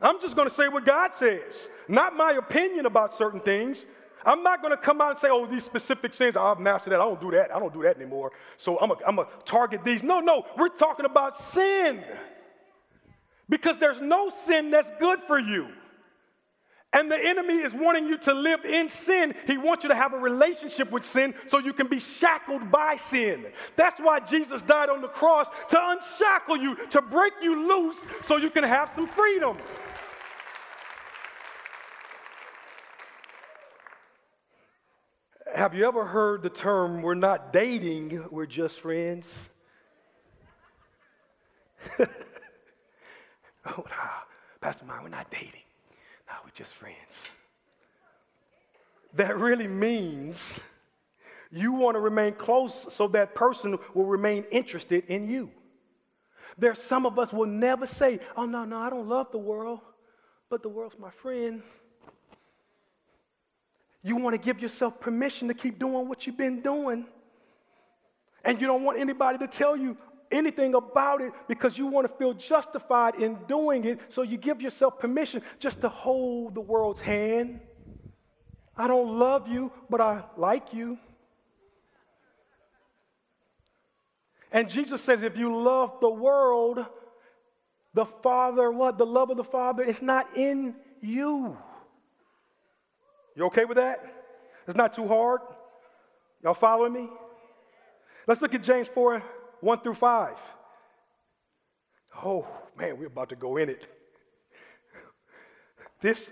[0.00, 3.86] I'm just going to say what God says, not my opinion about certain things.
[4.24, 7.00] I'm not going to come out and say, oh, these specific sins, I've mastered that.
[7.00, 7.54] I don't do that.
[7.54, 8.32] I don't do that anymore.
[8.56, 10.02] So I'm going to target these.
[10.02, 12.02] No, no, we're talking about sin.
[13.48, 15.68] Because there's no sin that's good for you.
[16.94, 19.34] And the enemy is wanting you to live in sin.
[19.46, 22.96] He wants you to have a relationship with sin so you can be shackled by
[22.96, 23.46] sin.
[23.76, 28.36] That's why Jesus died on the cross to unshackle you, to break you loose so
[28.36, 29.56] you can have some freedom.
[35.54, 39.48] Have you ever heard the term, we're not dating, we're just friends?
[41.98, 42.06] oh,
[43.66, 43.84] no,
[44.60, 45.61] Pastor Mike, we're not dating.
[46.52, 46.96] We're just friends.
[49.14, 50.58] That really means
[51.50, 55.50] you want to remain close so that person will remain interested in you.
[56.58, 59.80] There's some of us will never say, Oh, no, no, I don't love the world,
[60.50, 61.62] but the world's my friend.
[64.02, 67.06] You want to give yourself permission to keep doing what you've been doing.
[68.44, 69.96] And you don't want anybody to tell you,
[70.32, 74.00] anything about it because you want to feel justified in doing it.
[74.08, 77.60] So you give yourself permission just to hold the world's hand.
[78.76, 80.98] I don't love you, but I like you.
[84.50, 86.84] And Jesus says, if you love the world,
[87.94, 88.98] the Father, what?
[88.98, 91.56] The love of the Father is not in you.
[93.34, 94.04] You okay with that?
[94.66, 95.40] It's not too hard?
[96.42, 97.08] Y'all following me?
[98.26, 99.22] Let's look at James 4
[99.62, 100.36] 1 through 5.
[102.24, 102.46] Oh,
[102.76, 103.86] man, we're about to go in it.
[106.00, 106.30] This,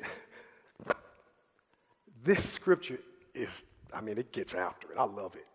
[2.24, 2.98] this scripture
[3.32, 3.64] is,
[3.94, 4.98] I mean, it gets after it.
[4.98, 5.48] I love it.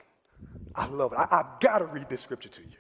[0.74, 1.18] I love it.
[1.18, 2.78] I, I've got to read this scripture to you.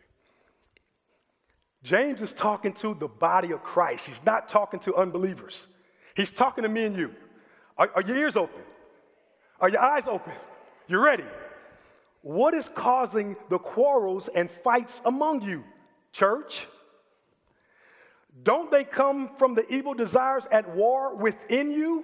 [1.84, 4.08] James is talking to the body of Christ.
[4.08, 5.68] He's not talking to unbelievers.
[6.16, 7.12] He's talking to me and you.
[7.78, 8.62] Are, are your ears open?
[9.60, 10.34] Are your eyes open?
[10.88, 11.26] You ready?
[12.26, 15.64] What is causing the quarrels and fights among you,
[16.12, 16.66] church?
[18.42, 22.04] Don't they come from the evil desires at war within you?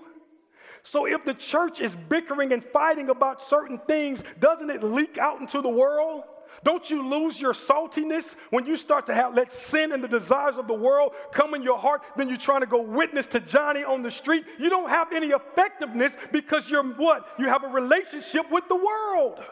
[0.83, 5.41] So, if the church is bickering and fighting about certain things, doesn't it leak out
[5.41, 6.21] into the world?
[6.63, 10.57] Don't you lose your saltiness when you start to have let sin and the desires
[10.57, 12.03] of the world come in your heart?
[12.15, 14.45] Then you're trying to go witness to Johnny on the street.
[14.59, 17.27] You don't have any effectiveness because you're what?
[17.39, 19.43] You have a relationship with the world.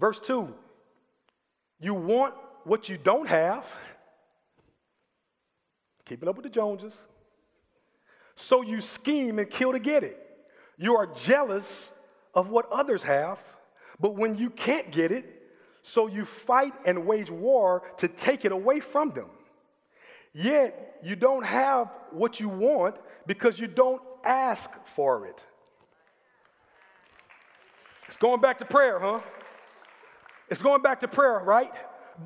[0.00, 0.52] Verse 2
[1.78, 2.34] You want
[2.64, 3.64] what you don't have,
[6.06, 6.94] keeping up with the Joneses,
[8.34, 10.18] so you scheme and kill to get it.
[10.78, 11.90] You are jealous
[12.34, 13.38] of what others have,
[14.00, 15.36] but when you can't get it,
[15.82, 19.26] so you fight and wage war to take it away from them.
[20.32, 25.42] Yet you don't have what you want because you don't ask for it.
[28.08, 29.20] It's going back to prayer, huh?
[30.50, 31.70] It's going back to prayer, right?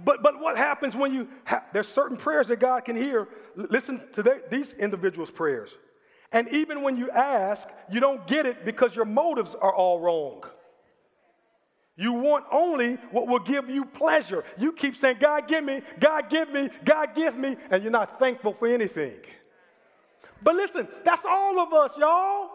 [0.05, 3.29] But, but what happens when you have, there's certain prayers that God can hear.
[3.55, 5.71] Listen to these individuals' prayers.
[6.33, 10.43] And even when you ask, you don't get it because your motives are all wrong.
[11.97, 14.45] You want only what will give you pleasure.
[14.59, 18.19] You keep saying, God, give me, God, give me, God, give me, and you're not
[18.19, 19.15] thankful for anything.
[20.43, 22.51] But listen, that's all of us, y'all.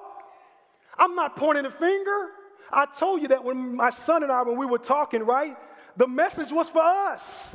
[0.97, 2.31] I'm not pointing a finger.
[2.71, 5.57] I told you that when my son and I, when we were talking, right?
[5.97, 7.49] The message was for us.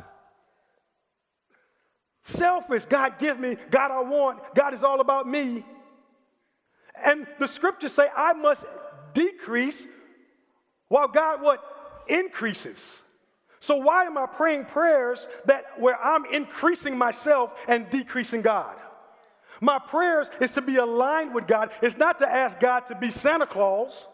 [2.25, 2.87] Selfish.
[2.87, 3.57] God, give me.
[3.71, 4.55] God, I want.
[4.55, 5.65] God is all about me.
[7.03, 8.65] And the scriptures say, I must
[9.13, 9.83] decrease
[10.89, 11.63] while God what?
[12.09, 12.79] Increases.
[13.61, 18.77] So why am I praying prayers that where I'm increasing myself and decreasing God?
[19.61, 21.71] My prayers is to be aligned with God.
[21.81, 24.07] It's not to ask God to be Santa Claus.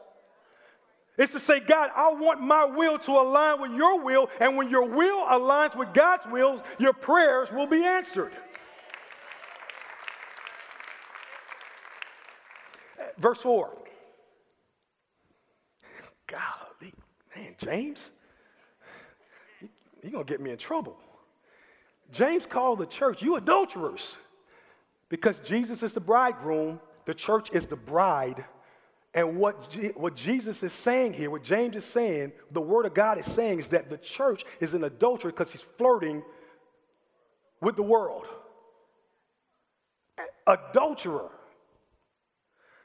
[1.21, 4.31] It's to say, God, I want my will to align with your will.
[4.41, 8.33] And when your will aligns with God's will, your prayers will be answered.
[13.19, 13.71] Verse 4.
[16.27, 16.95] Golly,
[17.37, 18.11] man, James,
[20.03, 20.97] you're going to get me in trouble.
[22.13, 24.17] James called the church, you adulterers,
[25.11, 28.47] because Jesus is the bridegroom, the church is the bride
[29.13, 32.95] and what, G- what Jesus is saying here, what James is saying, the word of
[32.95, 36.23] God is saying, is that the church is an adulterer because he's flirting
[37.61, 38.27] with the world.
[40.47, 41.31] Adulterer.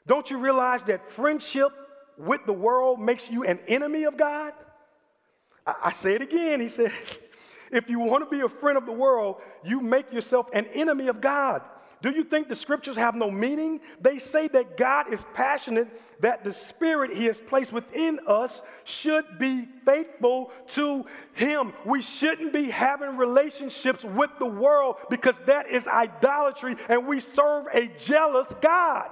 [0.06, 1.70] Don't you realize that friendship
[2.18, 4.52] with the world makes you an enemy of God?
[5.64, 6.60] I, I say it again.
[6.60, 6.90] He says,
[7.70, 11.06] if you want to be a friend of the world, you make yourself an enemy
[11.06, 11.62] of God.
[12.02, 13.80] Do you think the scriptures have no meaning?
[14.00, 15.88] They say that God is passionate,
[16.20, 21.72] that the spirit he has placed within us should be faithful to him.
[21.84, 27.66] We shouldn't be having relationships with the world because that is idolatry and we serve
[27.72, 29.10] a jealous God.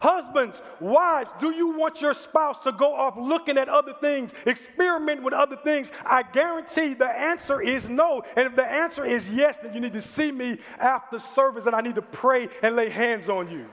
[0.00, 5.22] Husbands, wives, do you want your spouse to go off looking at other things, experiment
[5.22, 5.90] with other things?
[6.04, 8.22] I guarantee the answer is no.
[8.36, 11.74] And if the answer is yes, then you need to see me after service and
[11.74, 13.66] I need to pray and lay hands on you.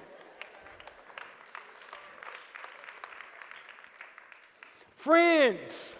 [4.95, 5.97] Friends,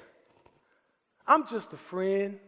[1.28, 2.40] I'm just a friend.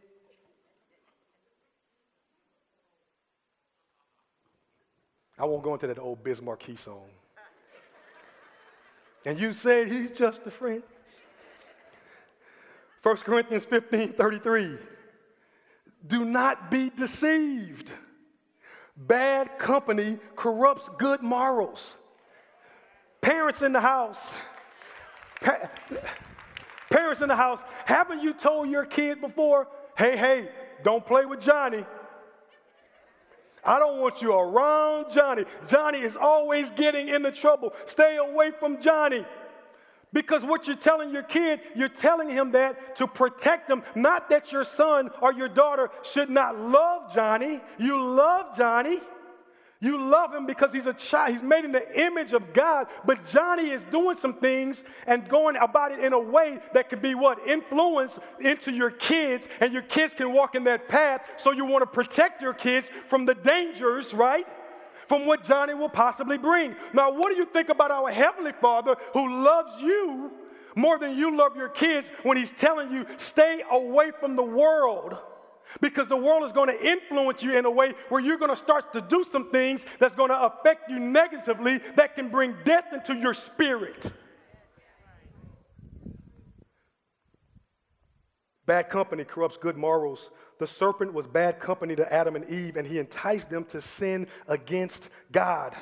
[5.37, 7.09] I won't go into that old Biz Markie song.
[9.25, 10.83] And you say he's just a friend.
[13.01, 14.77] 1 Corinthians 15 33.
[16.07, 17.91] Do not be deceived.
[18.95, 21.93] Bad company corrupts good morals.
[23.21, 24.31] Parents in the house,
[25.41, 25.69] pa-
[26.91, 29.67] parents in the house, haven't you told your kid before,
[29.97, 30.49] hey, hey,
[30.83, 31.85] don't play with Johnny?
[33.65, 35.45] I don't want you around Johnny.
[35.67, 37.73] Johnny is always getting into trouble.
[37.87, 39.25] Stay away from Johnny.
[40.13, 44.51] Because what you're telling your kid, you're telling him that to protect him, not that
[44.51, 47.59] your son or your daughter should not love Johnny.
[47.77, 49.01] You love Johnny.
[49.85, 51.35] You love him because he's a child.
[51.35, 52.87] He's made in the image of God.
[53.05, 56.97] But Johnny is doing some things and going about it in a way that can
[56.97, 57.47] be what?
[57.47, 61.21] Influence into your kids, and your kids can walk in that path.
[61.37, 64.47] So you want to protect your kids from the dangers, right?
[65.07, 66.75] From what Johnny will possibly bring.
[66.91, 70.31] Now, what do you think about our Heavenly Father who loves you
[70.75, 75.15] more than you love your kids when He's telling you, stay away from the world?
[75.81, 78.57] Because the world is going to influence you in a way where you're going to
[78.57, 82.85] start to do some things that's going to affect you negatively that can bring death
[82.93, 84.11] into your spirit.
[88.65, 90.31] Bad company corrupts good morals.
[90.59, 94.27] The serpent was bad company to Adam and Eve, and he enticed them to sin
[94.47, 95.75] against God.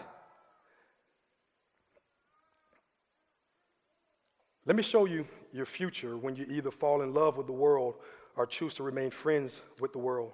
[4.65, 7.95] Let me show you your future when you either fall in love with the world
[8.35, 10.31] or choose to remain friends with the world.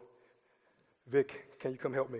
[1.07, 2.19] Vic, can you come help me?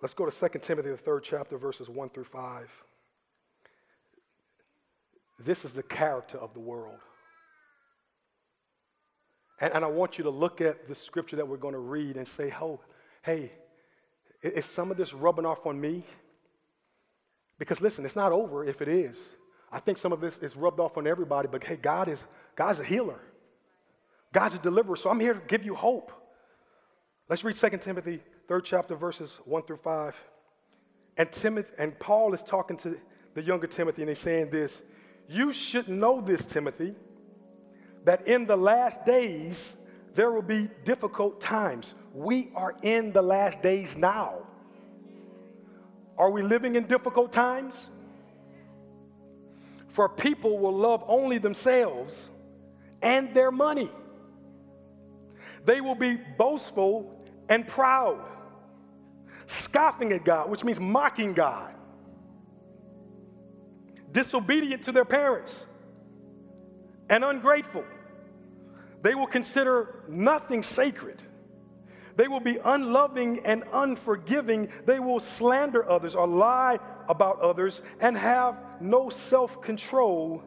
[0.00, 2.68] Let's go to 2 Timothy, the third chapter, verses 1 through 5.
[5.38, 6.98] This is the character of the world.
[9.60, 12.16] And, and I want you to look at the scripture that we're going to read
[12.16, 12.80] and say, oh,
[13.22, 13.52] hey,
[14.42, 16.04] is some of this rubbing off on me?
[17.58, 19.16] Because listen, it's not over if it is.
[19.72, 22.18] I think some of this is rubbed off on everybody, but hey, God is
[22.54, 23.18] God's a healer.
[24.32, 24.96] God's a deliverer.
[24.96, 26.12] So I'm here to give you hope.
[27.28, 30.14] Let's read 2 Timothy, third chapter, verses 1 through 5.
[31.16, 32.98] And Timothy, and Paul is talking to
[33.34, 34.82] the younger Timothy, and he's saying this:
[35.28, 36.94] You should know this, Timothy,
[38.04, 39.74] that in the last days
[40.14, 41.94] there will be difficult times.
[42.12, 44.46] We are in the last days now.
[46.18, 47.90] Are we living in difficult times?
[49.92, 52.28] For people will love only themselves
[53.02, 53.90] and their money.
[55.64, 57.14] They will be boastful
[57.48, 58.18] and proud,
[59.46, 61.74] scoffing at God, which means mocking God,
[64.10, 65.66] disobedient to their parents,
[67.08, 67.84] and ungrateful.
[69.02, 71.22] They will consider nothing sacred.
[72.16, 74.70] They will be unloving and unforgiving.
[74.86, 76.78] They will slander others or lie
[77.12, 80.42] about others and have no self control.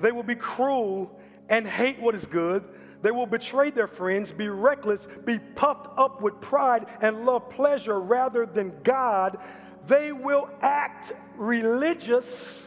[0.00, 1.18] They will be cruel
[1.48, 2.64] and hate what is good.
[3.02, 8.00] They will betray their friends, be reckless, be puffed up with pride, and love pleasure
[8.00, 9.38] rather than God.
[9.86, 12.64] They will act religious.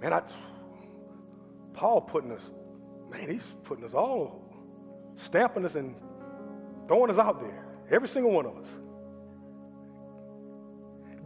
[0.00, 0.22] Man, I,
[1.72, 2.50] Paul putting us,
[3.10, 4.42] man, he's putting us all,
[5.16, 5.94] stamping us and
[6.88, 8.66] throwing us out there, every single one of us.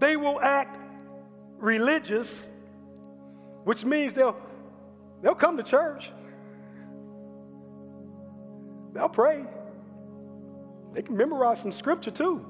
[0.04, 0.78] They will act
[1.56, 2.46] religious,
[3.64, 4.36] which means they'll,
[5.22, 6.10] they'll come to church,
[8.92, 9.42] they'll pray,
[10.92, 12.44] they can memorize some scripture too,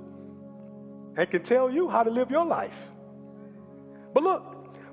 [1.16, 2.74] and can tell you how to live your life.
[4.12, 4.42] But look,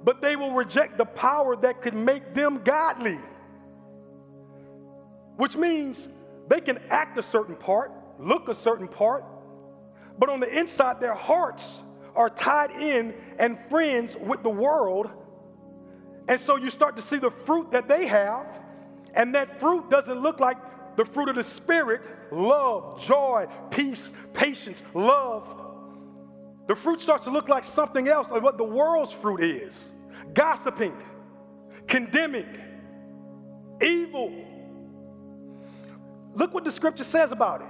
[0.03, 3.18] but they will reject the power that could make them godly,
[5.36, 6.07] which means
[6.47, 9.26] they can act a certain part, look a certain part,
[10.20, 11.82] but on the inside, their hearts
[12.16, 15.09] are tied in and friends with the world.
[16.28, 18.45] And so you start to see the fruit that they have,
[19.14, 20.57] and that fruit doesn't look like
[20.95, 22.01] the fruit of the Spirit
[22.32, 25.47] love, joy, peace, patience, love.
[26.68, 29.74] The fruit starts to look like something else, like what the world's fruit is
[30.34, 30.95] gossiping,
[31.88, 32.47] condemning,
[33.82, 34.32] evil.
[36.34, 37.66] Look what the scripture says about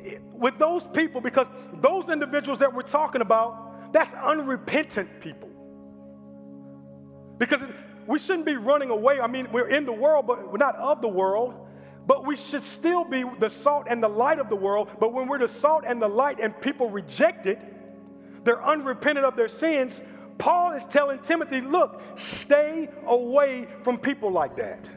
[0.00, 0.22] it.
[0.32, 3.61] With those people, because those individuals that we're talking about,
[3.92, 5.50] that's unrepentant people.
[7.38, 7.60] Because
[8.06, 9.20] we shouldn't be running away.
[9.20, 11.54] I mean, we're in the world, but we're not of the world.
[12.06, 14.88] But we should still be the salt and the light of the world.
[14.98, 17.60] But when we're the salt and the light and people reject it,
[18.44, 20.00] they're unrepentant of their sins.
[20.38, 24.88] Paul is telling Timothy, look, stay away from people like that.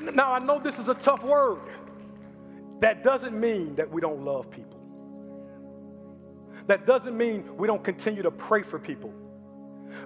[0.00, 1.60] Now, I know this is a tough word.
[2.80, 4.71] That doesn't mean that we don't love people.
[6.66, 9.12] That doesn't mean we don't continue to pray for people.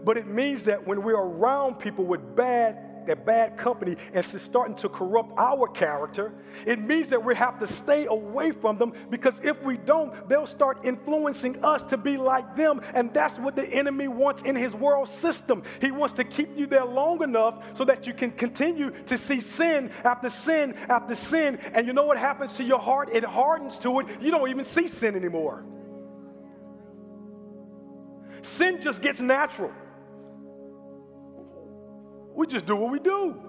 [0.04, 4.42] But it means that when we're around people with bad that bad company and it's
[4.42, 6.32] starting to corrupt our character,
[6.66, 10.46] it means that we have to stay away from them because if we don't, they'll
[10.46, 12.80] start influencing us to be like them.
[12.94, 15.62] And that's what the enemy wants in his world system.
[15.80, 19.40] He wants to keep you there long enough so that you can continue to see
[19.40, 21.58] sin after sin after sin.
[21.72, 23.10] And you know what happens to your heart?
[23.12, 24.20] It hardens to it.
[24.20, 25.64] You don't even see sin anymore.
[28.42, 29.72] Sin just gets natural.
[32.34, 33.40] We just do what we do.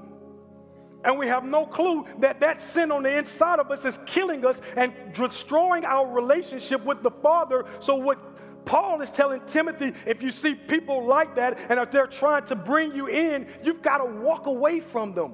[1.04, 4.46] And we have no clue that that sin on the inside of us is killing
[4.46, 7.66] us and destroying our relationship with the Father.
[7.80, 8.18] So, what
[8.66, 12.56] Paul is telling Timothy if you see people like that and if they're trying to
[12.56, 15.34] bring you in, you've got to walk away from them.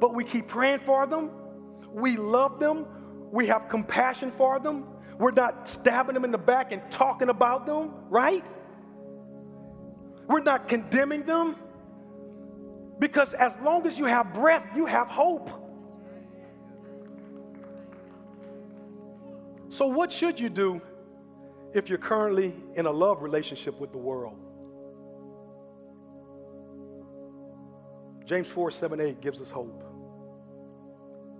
[0.00, 1.30] But we keep praying for them,
[1.92, 2.86] we love them,
[3.30, 4.86] we have compassion for them.
[5.18, 8.44] We're not stabbing them in the back and talking about them, right?
[10.26, 11.56] We're not condemning them.
[12.98, 15.50] Because as long as you have breath, you have hope.
[19.68, 20.80] So, what should you do
[21.72, 24.38] if you're currently in a love relationship with the world?
[28.24, 29.82] James 4 7 8 gives us hope.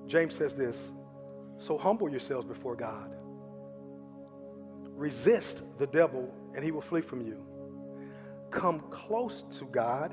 [0.06, 0.76] James says this
[1.56, 3.14] So humble yourselves before God.
[4.94, 7.42] Resist the devil, and he will flee from you.
[8.50, 10.12] Come close to God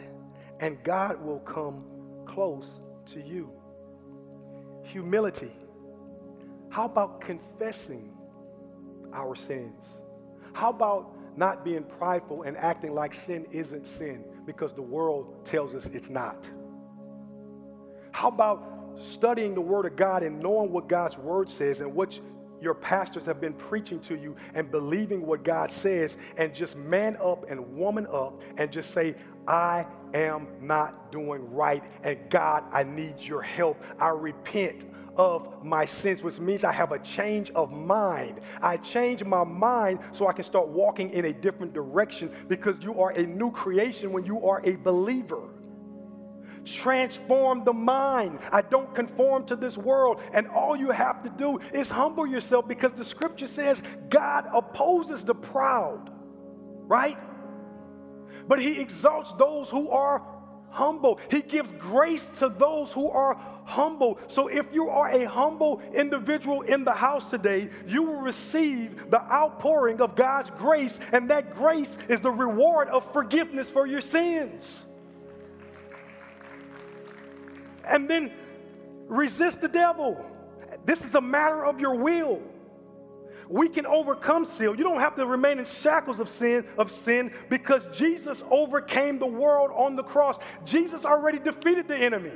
[0.62, 1.84] and God will come
[2.26, 2.70] close
[3.14, 3.52] to you.
[4.84, 5.52] Humility.
[6.70, 8.14] How about confessing
[9.12, 9.84] our sins?
[10.54, 15.74] How about not being prideful and acting like sin isn't sin because the world tells
[15.74, 16.48] us it's not?
[18.12, 22.20] How about studying the Word of God and knowing what God's Word says and what
[22.62, 27.18] your pastors have been preaching to you and believing what God says and just man
[27.18, 29.16] up and woman up and just say,
[29.48, 31.84] I am not doing right.
[32.04, 33.82] And God, I need your help.
[34.00, 34.86] I repent
[35.18, 38.40] of my sins, which means I have a change of mind.
[38.62, 43.02] I change my mind so I can start walking in a different direction because you
[43.02, 45.50] are a new creation when you are a believer.
[46.66, 48.40] Transform the mind.
[48.52, 50.22] I don't conform to this world.
[50.34, 55.26] And all you have to do is humble yourself because the scripture says God opposes
[55.26, 56.12] the proud,
[56.88, 57.18] right?
[58.48, 60.22] But he exalts those who are
[60.70, 61.20] humble.
[61.30, 64.20] He gives grace to those who are humble.
[64.28, 69.22] So if you are a humble individual in the house today, you will receive the
[69.22, 74.84] outpouring of God's grace, and that grace is the reward of forgiveness for your sins
[77.92, 78.32] and then
[79.08, 80.26] resist the devil.
[80.86, 82.42] This is a matter of your will.
[83.50, 84.76] We can overcome sin.
[84.78, 89.28] You don't have to remain in shackles of sin of sin because Jesus overcame the
[89.28, 90.40] world on the cross.
[90.64, 92.32] Jesus already defeated the enemy.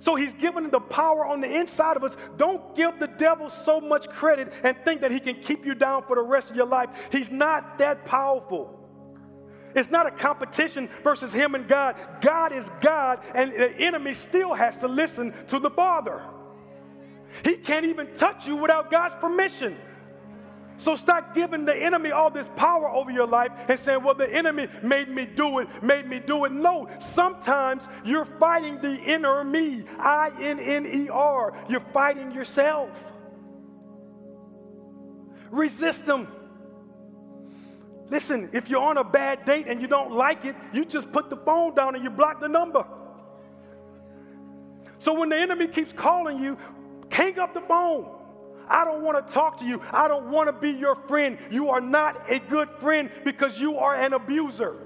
[0.00, 2.14] So he's given the power on the inside of us.
[2.36, 6.04] Don't give the devil so much credit and think that he can keep you down
[6.06, 6.90] for the rest of your life.
[7.10, 8.85] He's not that powerful.
[9.76, 11.96] It's not a competition versus him and God.
[12.22, 16.22] God is God, and the enemy still has to listen to the Father.
[17.44, 19.76] He can't even touch you without God's permission.
[20.78, 24.30] So stop giving the enemy all this power over your life and saying, well, the
[24.30, 26.52] enemy made me do it, made me do it.
[26.52, 31.56] No, sometimes you're fighting the inner me, I N N E R.
[31.68, 32.90] You're fighting yourself.
[35.50, 36.28] Resist them.
[38.08, 41.28] Listen, if you're on a bad date and you don't like it, you just put
[41.28, 42.84] the phone down and you block the number.
[44.98, 46.56] So when the enemy keeps calling you,
[47.10, 48.06] hang up the phone.
[48.68, 49.80] I don't want to talk to you.
[49.92, 51.38] I don't want to be your friend.
[51.50, 54.76] You are not a good friend because you are an abuser.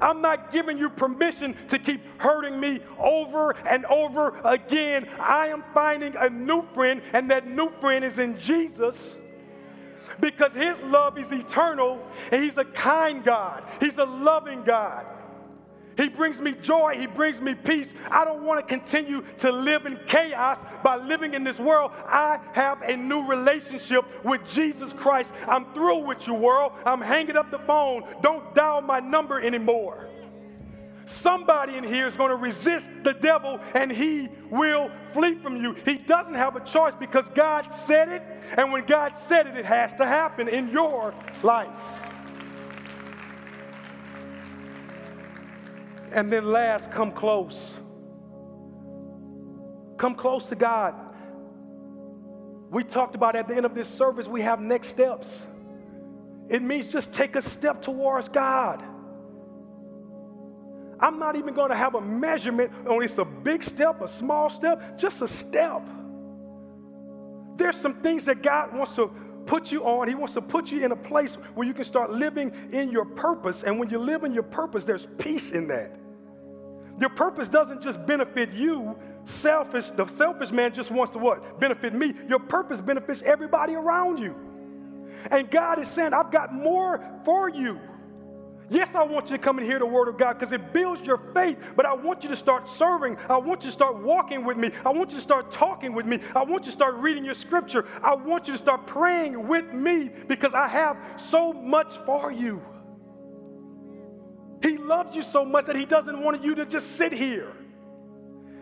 [0.00, 5.08] I'm not giving you permission to keep hurting me over and over again.
[5.18, 9.16] I am finding a new friend, and that new friend is in Jesus
[10.20, 12.00] because his love is eternal
[12.32, 15.06] and he's a kind God, he's a loving God.
[15.98, 16.94] He brings me joy.
[16.96, 17.92] He brings me peace.
[18.08, 21.90] I don't want to continue to live in chaos by living in this world.
[22.06, 25.32] I have a new relationship with Jesus Christ.
[25.48, 26.72] I'm through with you, world.
[26.86, 28.04] I'm hanging up the phone.
[28.22, 30.08] Don't dial my number anymore.
[31.08, 35.74] Somebody in here is going to resist the devil and he will flee from you.
[35.86, 38.22] He doesn't have a choice because God said it,
[38.58, 41.70] and when God said it, it has to happen in your life.
[46.12, 47.74] And then last, come close.
[49.96, 50.94] Come close to God.
[52.70, 55.30] We talked about at the end of this service, we have next steps.
[56.50, 58.84] It means just take a step towards God.
[61.00, 64.50] I'm not even going to have a measurement on it's a big step, a small
[64.50, 65.82] step, just a step.
[67.56, 69.10] There's some things that God wants to
[69.46, 70.08] put you on.
[70.08, 73.04] He wants to put you in a place where you can start living in your
[73.04, 73.62] purpose.
[73.62, 75.98] And when you live in your purpose, there's peace in that.
[77.00, 78.96] Your purpose doesn't just benefit you.
[79.24, 81.60] Selfish, the selfish man just wants to what?
[81.60, 82.14] Benefit me.
[82.28, 84.34] Your purpose benefits everybody around you.
[85.30, 87.78] And God is saying, I've got more for you.
[88.70, 91.00] Yes, I want you to come and hear the word of God because it builds
[91.00, 93.16] your faith, but I want you to start serving.
[93.28, 94.70] I want you to start walking with me.
[94.84, 96.20] I want you to start talking with me.
[96.36, 97.86] I want you to start reading your scripture.
[98.02, 102.62] I want you to start praying with me because I have so much for you.
[104.62, 107.52] He loves you so much that He doesn't want you to just sit here.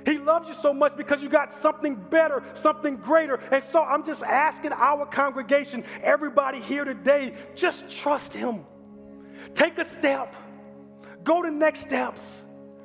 [0.04, 3.40] He loves you so much because you got something better, something greater.
[3.50, 8.64] And so I'm just asking our congregation, everybody here today, just trust Him.
[9.54, 10.34] Take a step.
[11.24, 12.22] Go to next steps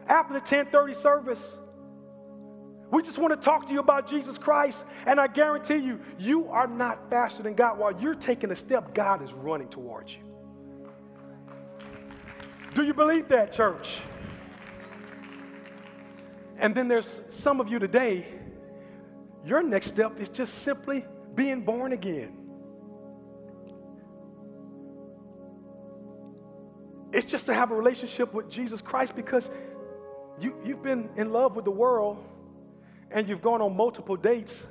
[0.07, 1.41] after the 1030 service.
[2.91, 4.83] We just want to talk to you about Jesus Christ.
[5.05, 7.77] And I guarantee you, you are not faster than God.
[7.77, 10.19] While you're taking a step, God is running towards you.
[12.73, 14.01] Do you believe that, church?
[16.57, 18.25] And then there's some of you today,
[19.45, 22.40] your next step is just simply being born again.
[27.13, 29.49] It's just to have a relationship with Jesus Christ because
[30.39, 32.23] you, you've been in love with the world
[33.11, 34.63] and you've gone on multiple dates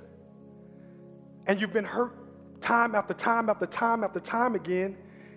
[1.46, 2.12] and you've been hurt
[2.60, 4.96] time after time after time after time again.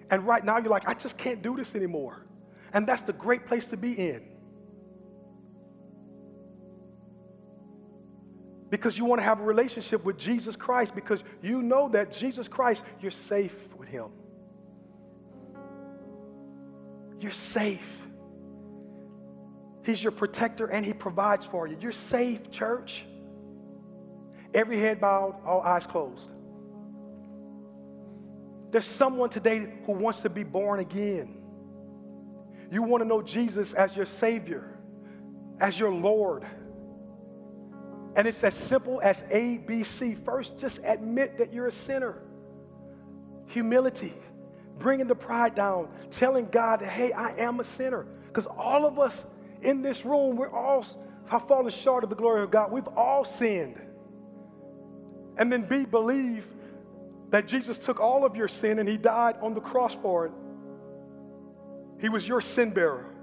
[0.10, 2.26] And right now you're like, I just can't do this anymore.
[2.72, 4.24] And that's the great place to be in.
[8.70, 12.48] Because you want to have a relationship with Jesus Christ because you know that Jesus
[12.48, 14.08] Christ, you're safe with Him.
[17.20, 17.80] You're safe.
[19.84, 21.78] He's your protector and He provides for you.
[21.80, 23.06] You're safe, church.
[24.54, 26.30] Every head bowed, all eyes closed.
[28.72, 31.38] There's someone today who wants to be born again.
[32.72, 34.78] You want to know Jesus as your Savior,
[35.60, 36.44] as your Lord.
[38.16, 40.16] And it's as simple as A, B, C.
[40.16, 42.22] First, just admit that you're a sinner.
[43.48, 44.14] Humility,
[44.80, 48.06] bringing the pride down, telling God that, hey, I am a sinner.
[48.28, 49.24] Because all of us
[49.62, 50.86] in this room, we're all
[51.28, 52.72] have fallen short of the glory of God.
[52.72, 53.80] We've all sinned.
[55.38, 56.46] And then B, believe
[57.30, 60.32] that Jesus took all of your sin and he died on the cross for it.
[62.00, 63.14] He was your sin bearer.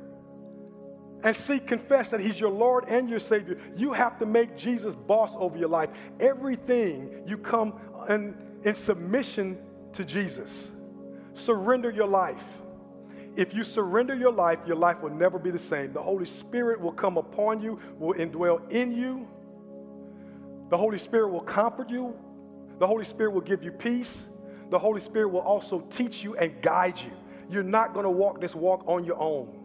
[1.22, 3.58] And see, confess that He's your Lord and your Savior.
[3.76, 5.90] You have to make Jesus boss over your life.
[6.18, 7.74] Everything you come
[8.08, 8.34] in,
[8.64, 9.58] in submission
[9.92, 10.70] to Jesus.
[11.34, 12.42] Surrender your life.
[13.36, 15.92] If you surrender your life, your life will never be the same.
[15.92, 19.28] The Holy Spirit will come upon you, will indwell in you.
[20.68, 22.14] The Holy Spirit will comfort you.
[22.78, 24.22] The Holy Spirit will give you peace.
[24.70, 27.12] The Holy Spirit will also teach you and guide you.
[27.48, 29.60] You're not going to walk this walk on your own.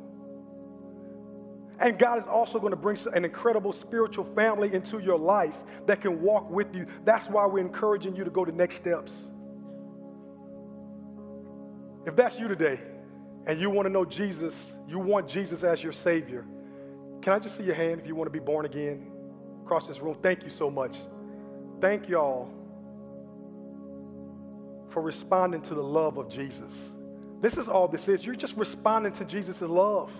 [1.79, 5.55] And God is also going to bring an incredible spiritual family into your life
[5.85, 6.87] that can walk with you.
[7.03, 9.13] That's why we're encouraging you to go to next steps.
[12.05, 12.79] If that's you today
[13.47, 14.53] and you want to know Jesus,
[14.87, 16.45] you want Jesus as your Savior,
[17.21, 19.11] can I just see your hand if you want to be born again
[19.63, 20.15] across this room?
[20.21, 20.95] Thank you so much.
[21.81, 22.53] Thank y'all
[24.89, 26.71] for responding to the love of Jesus.
[27.41, 28.25] This is all this is.
[28.25, 30.11] You're just responding to Jesus' love.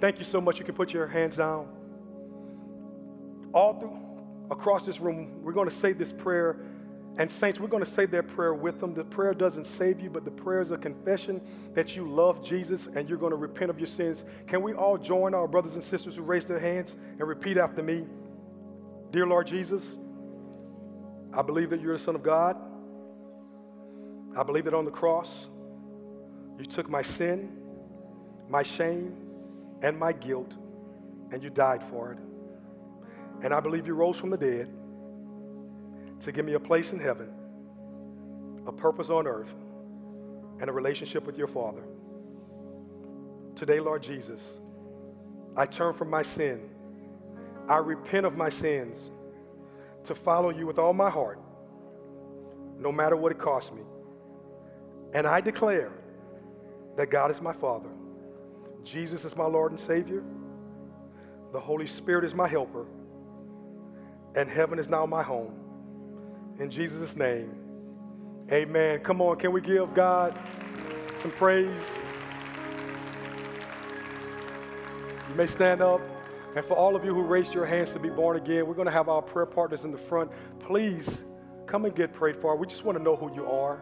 [0.00, 0.58] Thank you so much.
[0.58, 1.68] You can put your hands down.
[3.52, 3.98] All through
[4.50, 6.56] across this room, we're going to say this prayer.
[7.20, 8.94] And, saints, we're going to say that prayer with them.
[8.94, 11.42] The prayer doesn't save you, but the prayer is a confession
[11.74, 14.24] that you love Jesus and you're going to repent of your sins.
[14.46, 17.82] Can we all join our brothers and sisters who raised their hands and repeat after
[17.82, 18.06] me?
[19.10, 19.82] Dear Lord Jesus,
[21.34, 22.56] I believe that you're the Son of God.
[24.34, 25.46] I believe that on the cross,
[26.58, 27.54] you took my sin,
[28.48, 29.14] my shame,
[29.82, 30.54] and my guilt,
[31.32, 32.18] and you died for it.
[33.44, 34.74] And I believe you rose from the dead
[36.20, 37.30] to give me a place in heaven,
[38.66, 39.52] a purpose on earth,
[40.60, 41.82] and a relationship with your Father.
[43.56, 44.40] Today, Lord Jesus,
[45.56, 46.68] I turn from my sin.
[47.68, 48.98] I repent of my sins
[50.04, 51.40] to follow you with all my heart,
[52.78, 53.82] no matter what it costs me.
[55.12, 55.92] And I declare
[56.96, 57.90] that God is my Father
[58.84, 60.22] Jesus is my Lord and Savior.
[61.52, 62.86] The Holy Spirit is my helper.
[64.34, 65.52] And heaven is now my home.
[66.60, 67.50] In Jesus' name,
[68.52, 69.00] amen.
[69.00, 70.38] Come on, can we give God
[71.22, 71.80] some praise?
[75.30, 76.02] You may stand up.
[76.54, 78.86] And for all of you who raised your hands to be born again, we're going
[78.86, 80.32] to have our prayer partners in the front.
[80.58, 81.22] Please
[81.66, 82.54] come and get prayed for.
[82.56, 83.80] We just want to know who you are.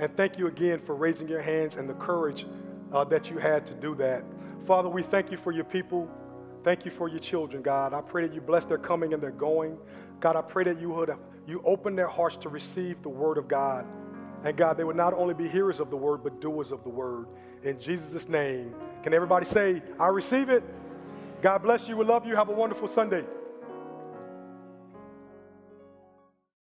[0.00, 2.44] And thank you again for raising your hands and the courage
[2.92, 4.24] uh, that you had to do that.
[4.66, 6.10] Father, we thank you for your people.
[6.64, 7.94] Thank you for your children, God.
[7.94, 9.78] I pray that you bless their coming and their going.
[10.18, 11.14] God, I pray that you would
[11.46, 13.86] you open their hearts to receive the word of God.
[14.44, 16.88] And God, they would not only be hearers of the word, but doers of the
[16.88, 17.26] word.
[17.62, 18.74] In Jesus' name.
[19.02, 20.62] Can everybody say, I receive it?
[21.42, 21.96] God bless you.
[21.96, 22.36] We love you.
[22.36, 23.24] Have a wonderful Sunday.